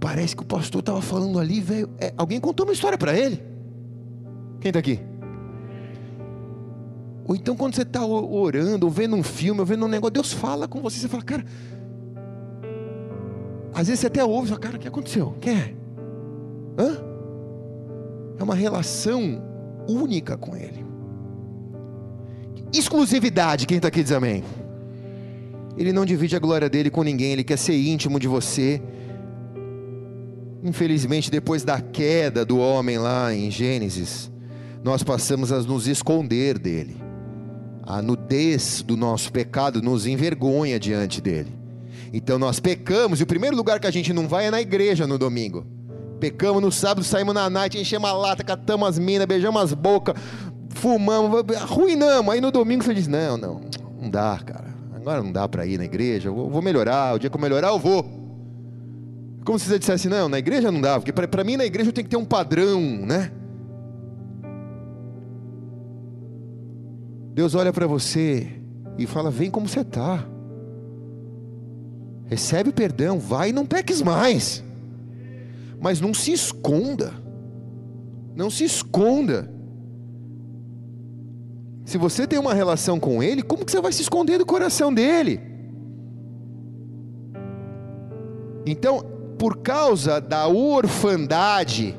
[0.00, 1.90] Parece que o pastor estava falando ali, velho.
[1.98, 3.42] É, alguém contou uma história para ele?
[4.60, 5.00] Quem está aqui?
[7.26, 10.32] Ou então quando você está orando, ou vendo um filme, ou vendo um negócio, Deus
[10.32, 11.44] fala com você, você fala, cara.
[13.74, 15.36] Às vezes você até ouve, fala, cara, o que aconteceu?
[15.40, 15.74] Quem é?
[16.78, 16.96] Hã?
[18.38, 19.42] É uma relação
[19.88, 20.86] única com Ele.
[22.72, 24.44] Exclusividade, quem está aqui diz amém.
[25.76, 28.82] Ele não divide a glória dele com ninguém, ele quer ser íntimo de você.
[30.62, 34.30] Infelizmente, depois da queda do homem lá em Gênesis,
[34.82, 37.08] nós passamos a nos esconder dele
[37.88, 41.50] a nudez do nosso pecado nos envergonha diante dele.
[42.12, 45.06] Então nós pecamos, e o primeiro lugar que a gente não vai é na igreja
[45.06, 45.66] no domingo.
[46.20, 50.14] Pecamos no sábado, saímos na noite, enchemos a lata, catamos as minas, beijamos as bocas,
[50.68, 52.34] fumamos, arruinamos.
[52.34, 53.62] Aí no domingo você diz: Não, não,
[53.98, 54.68] não dá, cara.
[54.94, 57.14] Agora não dá para ir na igreja, eu vou melhorar.
[57.14, 58.27] O dia que eu melhorar, eu vou.
[59.48, 61.92] Como se você dissesse: Não, na igreja não dá, porque para mim na igreja eu
[61.94, 63.32] tenho que ter um padrão, né?
[67.32, 68.46] Deus olha para você
[68.98, 70.22] e fala: Vem como você está.
[72.26, 74.62] Recebe perdão, vai e não peques mais.
[75.80, 77.14] Mas não se esconda.
[78.36, 79.50] Não se esconda.
[81.86, 84.92] Se você tem uma relação com Ele, como que você vai se esconder do coração
[84.92, 85.40] dele?
[88.66, 91.96] Então, por causa da orfandade,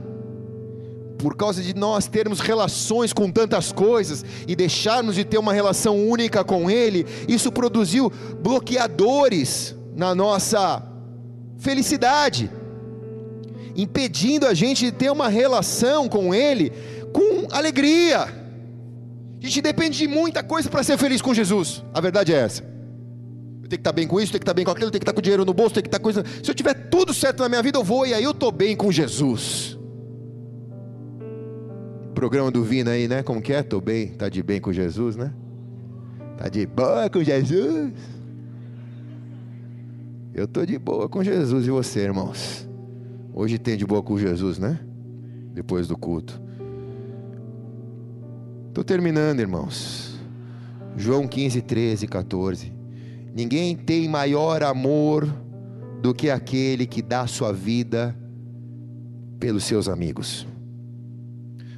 [1.18, 5.98] por causa de nós termos relações com tantas coisas e deixarmos de ter uma relação
[6.08, 8.12] única com Ele, isso produziu
[8.42, 10.84] bloqueadores na nossa
[11.58, 12.52] felicidade,
[13.76, 16.72] impedindo a gente de ter uma relação com Ele
[17.14, 18.22] com alegria.
[19.42, 22.78] A gente depende de muita coisa para ser feliz com Jesus, a verdade é essa.
[23.70, 25.13] Tenho que estar bem com isso, tenho que estar bem com aquilo, tenho que estar
[25.13, 26.24] com dinheiro no bolso, tenho que estar com isso.
[26.43, 28.76] Se eu tiver tudo certo na minha vida, eu vou e aí eu estou bem
[28.76, 29.80] com Jesus
[32.20, 33.24] programa do Vina aí, né?
[33.24, 33.63] Como que é?
[33.63, 35.34] Tô bem, tá de bem com Jesus, né?
[36.38, 37.93] Tá de boa com Jesus?
[40.34, 42.67] Eu tô de boa com Jesus e você, irmãos?
[43.34, 44.82] Hoje tem de boa com Jesus, né?
[45.53, 46.41] Depois do culto.
[48.74, 50.20] Tô terminando, irmãos.
[50.97, 52.74] João 15, 13, 14.
[53.34, 55.27] Ninguém tem maior amor
[56.01, 58.15] do que aquele que dá sua vida
[59.39, 60.47] pelos seus amigos.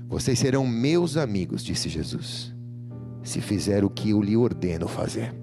[0.08, 2.54] Vocês serão meus amigos, disse Jesus,
[3.24, 5.34] se fizer o que eu lhe ordeno fazer.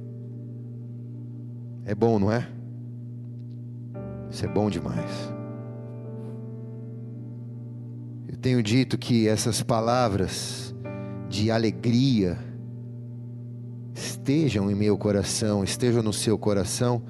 [1.84, 2.46] É bom, não é?
[4.30, 5.32] Isso é bom demais.
[8.28, 10.74] Eu tenho dito que essas palavras
[11.28, 12.38] de alegria
[13.98, 17.02] estejam em meu coração, estejam no seu coração,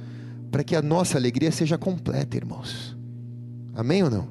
[0.50, 2.96] para que a nossa alegria seja completa, irmãos.
[3.74, 4.28] Amém ou não?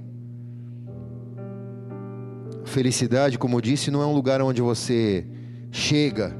[2.66, 5.26] Felicidade, como eu disse, não é um lugar onde você
[5.72, 6.36] chega,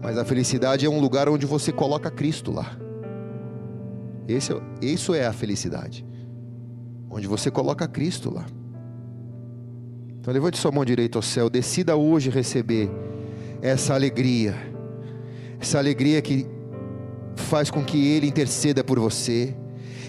[0.00, 2.76] mas a felicidade é um lugar onde você coloca Cristo lá.
[4.26, 6.06] Esse, é isso é a felicidade,
[7.10, 8.46] onde você coloca Cristo lá.
[10.20, 12.88] Então levante sua mão direita ao céu, decida hoje receber
[13.60, 14.69] essa alegria,
[15.60, 16.46] essa alegria que
[17.36, 19.54] faz com que Ele interceda por você,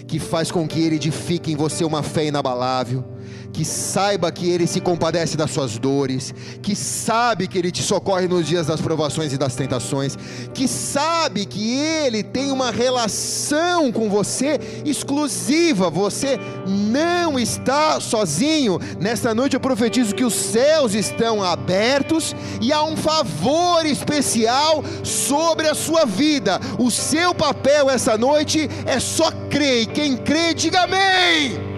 [0.06, 3.04] que faz com que Ele edifique em você uma fé inabalável
[3.52, 8.26] que saiba que Ele se compadece das suas dores, que sabe que Ele te socorre
[8.26, 10.16] nos dias das provações e das tentações,
[10.54, 18.78] que sabe que Ele tem uma relação com você exclusiva, você não está sozinho.
[19.00, 25.68] Nesta noite eu profetizo que os céus estão abertos e há um favor especial sobre
[25.68, 26.60] a sua vida.
[26.78, 31.71] O seu papel essa noite é só crer, e quem crê, diga amém.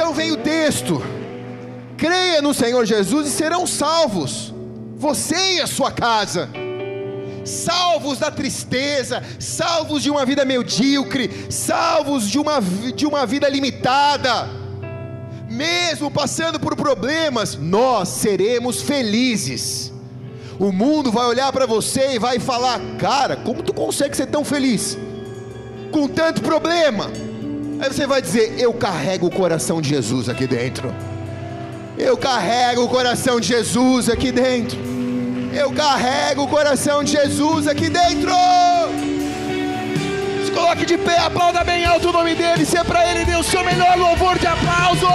[0.00, 1.02] Então vem o texto:
[1.98, 4.50] creia no Senhor Jesus e serão salvos,
[4.96, 6.48] você e a sua casa.
[7.44, 12.62] Salvos da tristeza, salvos de uma vida medíocre, salvos de uma,
[12.96, 14.48] de uma vida limitada,
[15.50, 19.92] mesmo passando por problemas, nós seremos felizes.
[20.58, 24.46] O mundo vai olhar para você e vai falar: Cara, como tu consegue ser tão
[24.46, 24.96] feliz?
[25.92, 27.29] Com tanto problema
[27.80, 30.94] Aí você vai dizer: Eu carrego o coração de Jesus aqui dentro.
[31.96, 34.78] Eu carrego o coração de Jesus aqui dentro.
[35.52, 38.30] Eu carrego o coração de Jesus aqui dentro.
[40.44, 42.66] Se coloque de pé, aplauda bem alto o nome dele.
[42.66, 45.06] Se é para ele, dê o seu melhor louvor de aplauso.